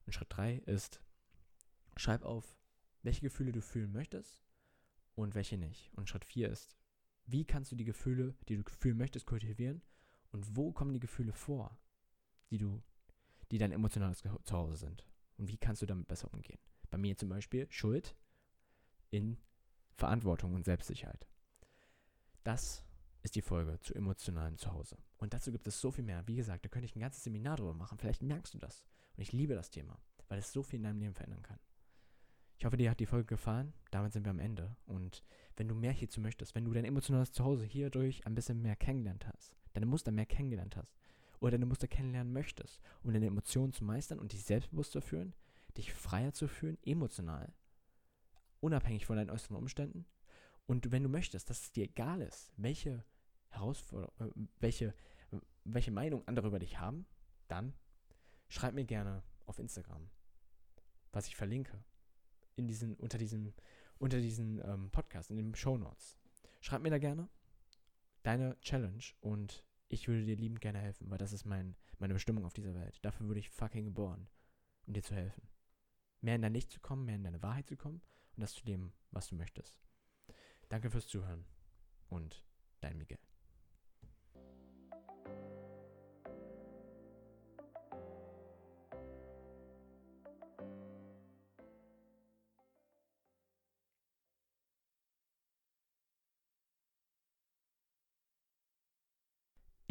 Und 0.05 0.13
Schritt 0.13 0.29
3 0.31 0.57
ist, 0.67 1.01
schreib 1.97 2.25
auf, 2.25 2.59
welche 3.03 3.21
Gefühle 3.21 3.53
du 3.53 3.61
fühlen 3.61 3.93
möchtest 3.93 4.43
und 5.15 5.37
welche 5.37 5.57
nicht. 5.57 5.93
Und 5.95 6.09
Schritt 6.09 6.25
4 6.25 6.49
ist, 6.49 6.77
wie 7.27 7.45
kannst 7.45 7.71
du 7.71 7.77
die 7.77 7.85
Gefühle, 7.85 8.35
die 8.49 8.57
du 8.57 8.65
fühlen 8.69 8.99
möchtest, 8.99 9.27
kultivieren 9.27 9.83
und 10.33 10.57
wo 10.57 10.73
kommen 10.73 10.93
die 10.93 11.01
Gefühle 11.01 11.33
vor, 11.33 11.79
die 12.51 12.59
du, 12.59 12.83
die 13.53 13.59
dein 13.59 13.71
emotionales 13.71 14.25
Zuhause 14.43 14.77
sind? 14.77 15.07
Und 15.37 15.49
wie 15.49 15.59
kannst 15.59 15.81
du 15.83 15.87
damit 15.87 16.09
besser 16.09 16.33
umgehen? 16.33 16.59
Bei 16.91 16.99
mir 16.99 17.17
zum 17.17 17.29
Beispiel 17.29 17.71
Schuld 17.71 18.17
in 19.11 19.39
Verantwortung 19.95 20.55
und 20.55 20.65
Selbstsicherheit. 20.65 21.29
Das 22.43 22.85
ist 23.23 23.37
die 23.37 23.43
Folge 23.43 23.79
zu 23.81 23.95
emotionalem 23.95 24.59
Zuhause. 24.59 24.97
Und 25.17 25.33
dazu 25.33 25.53
gibt 25.53 25.67
es 25.67 25.81
so 25.81 25.91
viel 25.91 26.05
mehr. 26.05 26.27
Wie 26.27 26.37
gesagt, 26.37 26.65
da 26.65 26.69
könnte 26.69 26.87
ich 26.87 26.97
ein 26.97 27.01
ganzes 27.01 27.25
Seminar 27.25 27.57
drüber 27.57 27.75
machen. 27.75 27.99
Vielleicht 27.99 28.23
merkst 28.23 28.55
du 28.55 28.59
das. 28.59 28.85
Und 29.17 29.23
ich 29.23 29.33
liebe 29.33 29.55
das 29.55 29.71
Thema, 29.71 30.01
weil 30.29 30.39
es 30.39 30.53
so 30.53 30.63
viel 30.63 30.79
in 30.79 30.85
deinem 30.85 31.01
Leben 31.01 31.15
verändern 31.15 31.43
kann. 31.43 31.59
Ich 32.59 32.65
hoffe, 32.65 32.77
dir 32.77 32.91
hat 32.91 33.01
die 33.01 33.07
Folge 33.07 33.27
gefallen. 33.27 33.73
Damit 33.91 34.13
sind 34.13 34.25
wir 34.25 34.31
am 34.31 34.39
Ende. 34.39 34.77
Und 34.87 35.25
wenn 35.57 35.69
du 35.69 35.75
mehr 35.75 35.93
hierzu 35.93 36.21
möchtest, 36.21 36.55
wenn 36.55 36.65
du 36.65 36.73
dein 36.73 36.85
emotionales 36.85 37.33
Zuhause 37.33 37.65
hierdurch 37.65 38.27
ein 38.27 38.35
bisschen 38.35 38.63
mehr 38.63 38.77
kennengelernt 38.77 39.27
hast, 39.27 39.57
deine 39.73 39.87
Muster 39.87 40.13
mehr 40.13 40.27
kennengelernt 40.27 40.77
hast, 40.77 40.97
oder 41.43 41.53
deine 41.53 41.67
Muster 41.67 41.89
kennenlernen 41.89 42.33
möchtest, 42.33 42.81
um 43.03 43.13
deine 43.13 43.27
Emotionen 43.27 43.73
zu 43.73 43.85
meistern 43.85 44.21
und 44.21 44.33
dich 44.33 44.45
selbstbewusst 44.45 44.93
zu 44.93 45.01
fühlen, 45.01 45.35
dich 45.77 45.93
freier 45.93 46.33
zu 46.33 46.47
fühlen, 46.47 46.79
emotional, 46.85 47.53
unabhängig 48.61 49.07
von 49.07 49.17
deinen 49.17 49.31
äußeren 49.31 49.57
Umständen. 49.57 50.07
Und 50.67 50.93
wenn 50.93 51.03
du 51.03 51.09
möchtest, 51.09 51.51
dass 51.51 51.63
es 51.63 51.73
dir 51.73 51.85
egal 51.85 52.23
ist, 52.23 52.53
welche 52.57 53.05
Herausforderung, 53.53 54.13
äh, 54.21 54.49
welche, 54.61 54.95
welche 55.65 55.91
Meinung 55.91 56.27
andere 56.27 56.49
über 56.49 56.59
dich 56.59 56.79
haben, 56.79 57.07
dann 57.49 57.75
schreib 58.49 58.75
mir 58.75 58.85
gerne 58.85 59.23
auf 59.47 59.59
Instagram, 59.59 60.11
was 61.13 61.27
ich 61.27 61.37
verlinke, 61.37 61.85
in 62.57 62.67
diesen, 62.67 62.97
unter 62.97 63.19
diesem, 63.19 63.55
unter 63.99 64.21
diesen 64.21 64.61
ähm, 64.65 64.91
Podcast, 64.91 65.31
in 65.31 65.37
den 65.37 65.55
Show 65.55 65.77
Notes. 65.77 66.19
Schreib 66.61 66.83
mir 66.83 66.91
da 66.91 66.99
gerne 66.99 67.29
deine 68.23 68.59
Challenge 68.61 69.03
und 69.21 69.65
ich 69.89 70.09
würde 70.09 70.25
dir 70.25 70.37
liebend 70.37 70.61
gerne 70.61 70.79
helfen, 70.79 71.11
weil 71.11 71.19
das 71.19 71.33
ist 71.33 71.45
mein, 71.45 71.77
meine 71.99 72.15
Bestimmung 72.15 72.45
auf 72.45 72.55
dieser 72.55 72.75
Welt. 72.75 72.99
Dafür 73.03 73.27
wurde 73.29 73.41
ich 73.41 73.51
fucking 73.51 73.85
geboren, 73.85 74.29
um 74.87 74.95
dir 74.95 75.03
zu 75.03 75.15
helfen. 75.15 75.49
Mehr 76.21 76.37
in 76.37 76.43
dein 76.43 76.55
Licht 76.55 76.71
zu 76.71 76.81
kommen, 76.81 77.05
mehr 77.05 77.17
in 77.17 77.25
deine 77.25 77.43
Wahrheit 77.43 77.67
zu 77.67 77.77
kommen 77.77 78.01
und 78.37 78.41
das 78.41 78.55
zu 78.55 78.65
leben, 78.65 78.93
was 79.11 79.29
du 79.29 79.35
möchtest. 79.35 79.81
Danke 80.69 80.91
fürs 80.91 81.07
Zuhören 81.07 81.45
und 82.09 82.45
dein 82.81 82.97
Miguel. 82.97 83.19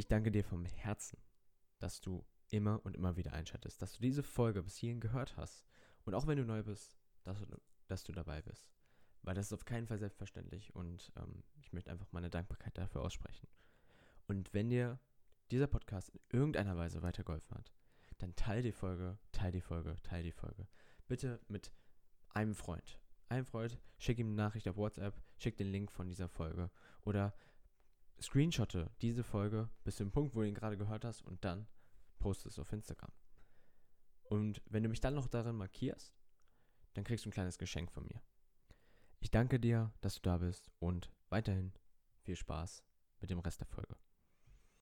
Ich 0.01 0.07
danke 0.07 0.31
dir 0.31 0.43
vom 0.43 0.65
Herzen, 0.65 1.19
dass 1.77 2.01
du 2.01 2.25
immer 2.47 2.83
und 2.83 2.95
immer 2.95 3.17
wieder 3.17 3.33
einschaltest, 3.33 3.83
dass 3.83 3.93
du 3.93 4.01
diese 4.01 4.23
Folge 4.23 4.63
bis 4.63 4.75
hierhin 4.75 4.99
gehört 4.99 5.37
hast. 5.37 5.63
Und 6.05 6.15
auch 6.15 6.25
wenn 6.25 6.39
du 6.39 6.43
neu 6.43 6.63
bist, 6.63 6.97
dass 7.23 7.39
du, 7.39 7.45
dass 7.87 8.03
du 8.03 8.11
dabei 8.11 8.41
bist. 8.41 8.71
Weil 9.21 9.35
das 9.35 9.45
ist 9.45 9.53
auf 9.53 9.63
keinen 9.63 9.85
Fall 9.85 9.99
selbstverständlich 9.99 10.73
und 10.73 11.11
ähm, 11.17 11.43
ich 11.59 11.71
möchte 11.71 11.91
einfach 11.91 12.11
meine 12.13 12.31
Dankbarkeit 12.31 12.75
dafür 12.79 13.01
aussprechen. 13.01 13.47
Und 14.25 14.51
wenn 14.55 14.71
dir 14.71 14.99
dieser 15.51 15.67
Podcast 15.67 16.09
in 16.09 16.19
irgendeiner 16.31 16.75
Weise 16.75 17.03
weitergeholfen 17.03 17.55
hat, 17.55 17.71
dann 18.17 18.35
teile 18.35 18.63
die 18.63 18.71
Folge, 18.71 19.19
teile 19.31 19.51
die 19.51 19.61
Folge, 19.61 19.97
teile 20.01 20.23
die 20.23 20.31
Folge. 20.31 20.67
Bitte 21.07 21.39
mit 21.47 21.71
einem 22.29 22.55
Freund. 22.55 22.97
Einem 23.29 23.45
Freund, 23.45 23.79
schick 23.99 24.17
ihm 24.17 24.29
eine 24.29 24.35
Nachricht 24.35 24.67
auf 24.67 24.77
WhatsApp, 24.77 25.21
schick 25.37 25.57
den 25.57 25.71
Link 25.71 25.91
von 25.91 26.09
dieser 26.09 26.27
Folge 26.27 26.71
oder 27.03 27.35
screenshotte 28.21 28.91
diese 29.01 29.23
Folge 29.23 29.69
bis 29.83 29.95
zum 29.97 30.11
Punkt, 30.11 30.35
wo 30.35 30.41
du 30.41 30.47
ihn 30.47 30.53
gerade 30.55 30.77
gehört 30.77 31.05
hast 31.05 31.21
und 31.21 31.43
dann 31.43 31.67
poste 32.19 32.47
es 32.47 32.59
auf 32.59 32.71
Instagram. 32.71 33.11
Und 34.23 34.61
wenn 34.69 34.83
du 34.83 34.89
mich 34.89 35.01
dann 35.01 35.15
noch 35.15 35.27
darin 35.27 35.55
markierst, 35.55 36.15
dann 36.93 37.03
kriegst 37.03 37.25
du 37.25 37.29
ein 37.29 37.33
kleines 37.33 37.57
Geschenk 37.57 37.91
von 37.91 38.05
mir. 38.05 38.21
Ich 39.19 39.31
danke 39.31 39.59
dir, 39.59 39.93
dass 40.01 40.15
du 40.15 40.21
da 40.21 40.37
bist 40.37 40.71
und 40.79 41.11
weiterhin 41.29 41.73
viel 42.23 42.35
Spaß 42.35 42.83
mit 43.19 43.29
dem 43.29 43.39
Rest 43.39 43.59
der 43.59 43.67
Folge. 43.67 43.95